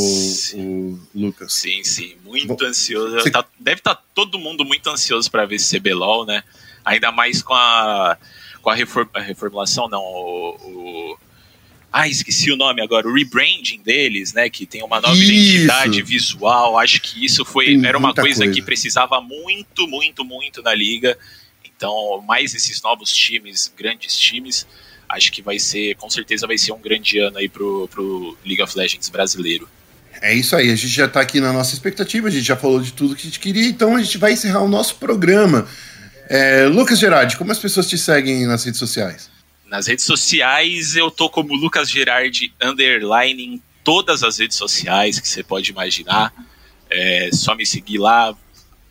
o 0.54 1.00
Lucas? 1.14 1.52
Sim, 1.52 1.82
sim, 1.84 2.14
muito 2.24 2.46
Bom, 2.46 2.64
ansioso. 2.64 3.16
Você... 3.16 3.30
Tá, 3.30 3.44
deve 3.58 3.80
estar 3.80 3.96
tá 3.96 4.02
todo 4.14 4.38
mundo 4.38 4.64
muito 4.64 4.88
ansioso 4.88 5.30
para 5.30 5.44
ver 5.44 5.56
esse 5.56 5.78
CBLOL, 5.78 6.24
né? 6.24 6.42
Ainda 6.84 7.12
mais 7.12 7.42
com 7.42 7.52
a, 7.52 8.16
com 8.62 8.70
a, 8.70 8.74
reform, 8.74 9.08
reformulação, 9.14 9.88
não, 9.88 10.00
o, 10.00 10.56
o 10.64 11.18
ah, 11.92 12.08
esqueci 12.08 12.50
o 12.50 12.56
nome 12.56 12.80
agora, 12.80 13.06
o 13.06 13.12
rebranding 13.12 13.82
deles, 13.84 14.32
né? 14.32 14.48
Que 14.48 14.64
tem 14.64 14.82
uma 14.82 14.98
nova 14.98 15.14
isso. 15.14 15.30
identidade 15.30 16.02
visual. 16.02 16.78
Acho 16.78 17.00
que 17.00 17.22
isso 17.22 17.44
foi 17.44 17.66
tem 17.66 17.86
era 17.86 17.98
uma 17.98 18.14
coisa, 18.14 18.44
coisa, 18.44 18.52
que 18.52 18.62
precisava 18.62 19.20
muito, 19.20 19.86
muito, 19.86 20.24
muito 20.24 20.62
na 20.62 20.74
liga. 20.74 21.18
Então, 21.64 22.22
mais 22.26 22.54
esses 22.54 22.80
novos 22.80 23.12
times, 23.12 23.70
grandes 23.76 24.16
times, 24.16 24.66
acho 25.06 25.30
que 25.30 25.42
vai 25.42 25.58
ser, 25.58 25.94
com 25.96 26.08
certeza 26.08 26.46
vai 26.46 26.56
ser 26.56 26.72
um 26.72 26.80
grande 26.80 27.18
ano 27.18 27.36
aí 27.36 27.48
pro, 27.48 27.86
pro 27.88 28.38
League 28.46 28.62
of 28.62 28.76
Legends 28.78 29.10
brasileiro. 29.10 29.68
É 30.22 30.32
isso 30.32 30.54
aí, 30.54 30.70
a 30.70 30.76
gente 30.76 30.88
já 30.88 31.06
está 31.06 31.20
aqui 31.20 31.40
na 31.40 31.52
nossa 31.52 31.74
expectativa, 31.74 32.28
a 32.28 32.30
gente 32.30 32.44
já 32.44 32.56
falou 32.56 32.80
de 32.80 32.92
tudo 32.92 33.16
que 33.16 33.22
a 33.22 33.24
gente 33.24 33.40
queria, 33.40 33.66
então 33.66 33.96
a 33.96 34.02
gente 34.02 34.16
vai 34.16 34.32
encerrar 34.32 34.60
o 34.60 34.68
nosso 34.68 34.94
programa. 34.96 35.66
É, 36.28 36.66
Lucas 36.66 36.98
Gerardi, 36.98 37.36
como 37.36 37.50
as 37.50 37.58
pessoas 37.58 37.88
te 37.88 37.98
seguem 37.98 38.46
nas 38.46 38.64
redes 38.64 38.78
sociais? 38.78 39.31
Nas 39.72 39.86
redes 39.86 40.04
sociais 40.04 40.96
eu 40.96 41.10
tô 41.10 41.30
como 41.30 41.54
Lucas 41.54 41.90
Gerardi 41.90 42.52
underline 42.62 43.42
em 43.42 43.62
todas 43.82 44.22
as 44.22 44.36
redes 44.36 44.58
sociais 44.58 45.18
que 45.18 45.26
você 45.26 45.42
pode 45.42 45.70
imaginar. 45.70 46.30
É 46.90 47.30
só 47.32 47.54
me 47.54 47.64
seguir 47.64 47.96
lá. 47.96 48.36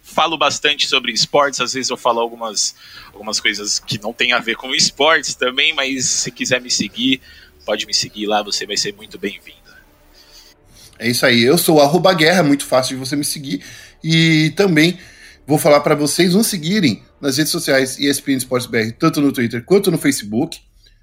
Falo 0.01 0.39
bastante 0.39 0.87
sobre 0.87 1.11
esportes, 1.11 1.61
às 1.61 1.73
vezes 1.73 1.91
eu 1.91 1.97
falo 1.97 2.19
algumas, 2.19 2.73
algumas 3.13 3.39
coisas 3.39 3.77
que 3.77 4.01
não 4.01 4.11
tem 4.11 4.33
a 4.33 4.39
ver 4.39 4.55
com 4.55 4.73
esportes 4.73 5.35
também, 5.35 5.71
mas 5.71 6.05
se 6.05 6.31
quiser 6.31 6.59
me 6.59 6.71
seguir, 6.71 7.21
pode 7.63 7.85
me 7.85 7.93
seguir 7.93 8.25
lá, 8.25 8.41
você 8.41 8.65
vai 8.65 8.75
ser 8.75 8.91
muito 8.95 9.19
bem-vindo. 9.19 9.59
É 10.97 11.07
isso 11.07 11.23
aí, 11.27 11.43
eu 11.43 11.59
sou 11.59 11.77
guerra, 12.15 12.41
muito 12.41 12.65
fácil 12.65 12.97
de 12.97 13.05
você 13.05 13.15
me 13.15 13.23
seguir. 13.23 13.63
E 14.03 14.51
também 14.55 14.97
vou 15.45 15.59
falar 15.59 15.81
para 15.81 15.93
vocês 15.93 16.33
não 16.33 16.41
seguirem 16.41 17.03
nas 17.21 17.37
redes 17.37 17.51
sociais 17.51 17.99
ESPN 17.99 18.37
Esportes 18.37 18.65
BR, 18.65 18.91
tanto 18.97 19.21
no 19.21 19.31
Twitter 19.31 19.63
quanto 19.63 19.91
no 19.91 19.99
Facebook 19.99 20.59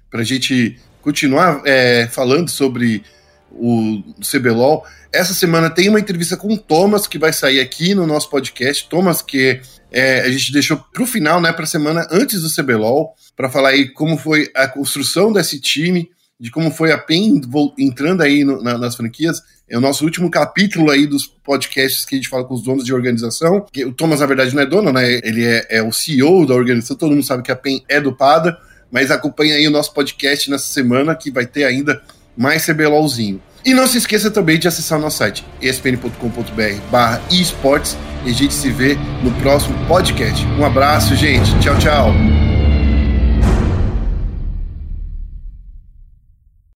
para 0.09 0.21
a 0.21 0.25
gente 0.25 0.77
continuar 1.01 1.61
é, 1.65 2.07
falando 2.11 2.49
sobre 2.49 3.03
o 3.51 4.03
CBLOL. 4.21 4.85
Essa 5.11 5.33
semana 5.33 5.69
tem 5.69 5.89
uma 5.89 5.99
entrevista 5.99 6.37
com 6.37 6.53
o 6.53 6.57
Thomas 6.57 7.07
que 7.07 7.17
vai 7.17 7.33
sair 7.33 7.59
aqui 7.59 7.95
no 7.95 8.05
nosso 8.05 8.29
podcast. 8.29 8.87
Thomas, 8.87 9.21
que 9.21 9.59
é, 9.91 10.21
a 10.21 10.29
gente 10.29 10.51
deixou 10.51 10.77
para 10.77 11.03
o 11.03 11.07
final, 11.07 11.41
né, 11.41 11.51
para 11.51 11.63
a 11.63 11.67
semana 11.67 12.07
antes 12.11 12.41
do 12.41 12.53
CBLOL, 12.53 13.15
para 13.35 13.49
falar 13.49 13.69
aí 13.69 13.89
como 13.89 14.17
foi 14.17 14.49
a 14.55 14.67
construção 14.67 15.33
desse 15.33 15.59
time, 15.59 16.09
de 16.39 16.51
como 16.51 16.71
foi 16.71 16.91
a 16.91 16.97
PEN 16.97 17.41
entrando 17.77 18.21
aí 18.21 18.43
no, 18.43 18.61
na, 18.61 18.77
nas 18.77 18.95
franquias. 18.95 19.41
É 19.67 19.77
o 19.77 19.81
nosso 19.81 20.03
último 20.05 20.29
capítulo 20.29 20.89
aí 20.89 21.05
dos 21.05 21.27
podcasts 21.27 22.05
que 22.05 22.15
a 22.15 22.17
gente 22.17 22.29
fala 22.29 22.43
com 22.43 22.53
os 22.53 22.63
donos 22.63 22.85
de 22.85 22.93
organização. 22.93 23.65
O 23.85 23.91
Thomas, 23.91 24.19
na 24.19 24.25
verdade, 24.25 24.55
não 24.55 24.61
é 24.61 24.65
dono, 24.65 24.91
né? 24.91 25.19
Ele 25.23 25.45
é, 25.45 25.67
é 25.69 25.83
o 25.83 25.91
CEO 25.91 26.45
da 26.45 26.55
organização. 26.55 26.95
Todo 26.95 27.11
mundo 27.11 27.23
sabe 27.23 27.43
que 27.43 27.51
a 27.51 27.55
PEN 27.55 27.83
é 27.87 27.99
do 27.99 28.15
PADA 28.15 28.57
mas 28.91 29.11
acompanhe 29.11 29.53
aí 29.53 29.67
o 29.67 29.71
nosso 29.71 29.93
podcast 29.93 30.49
nessa 30.49 30.67
semana 30.67 31.15
que 31.15 31.31
vai 31.31 31.45
ter 31.45 31.63
ainda 31.63 32.01
mais 32.35 32.65
CBLOLzinho. 32.65 33.41
E 33.65 33.73
não 33.73 33.87
se 33.87 33.97
esqueça 33.97 34.31
também 34.31 34.57
de 34.57 34.67
acessar 34.67 34.97
o 34.97 35.01
nosso 35.01 35.17
site 35.17 35.45
espn.com.br 35.61 36.81
barra 36.89 37.21
esportes 37.29 37.97
e 38.25 38.29
a 38.29 38.33
gente 38.33 38.53
se 38.53 38.69
vê 38.69 38.97
no 39.21 39.31
próximo 39.41 39.75
podcast. 39.87 40.45
Um 40.57 40.65
abraço, 40.65 41.15
gente. 41.15 41.57
Tchau, 41.59 41.77
tchau. 41.77 42.48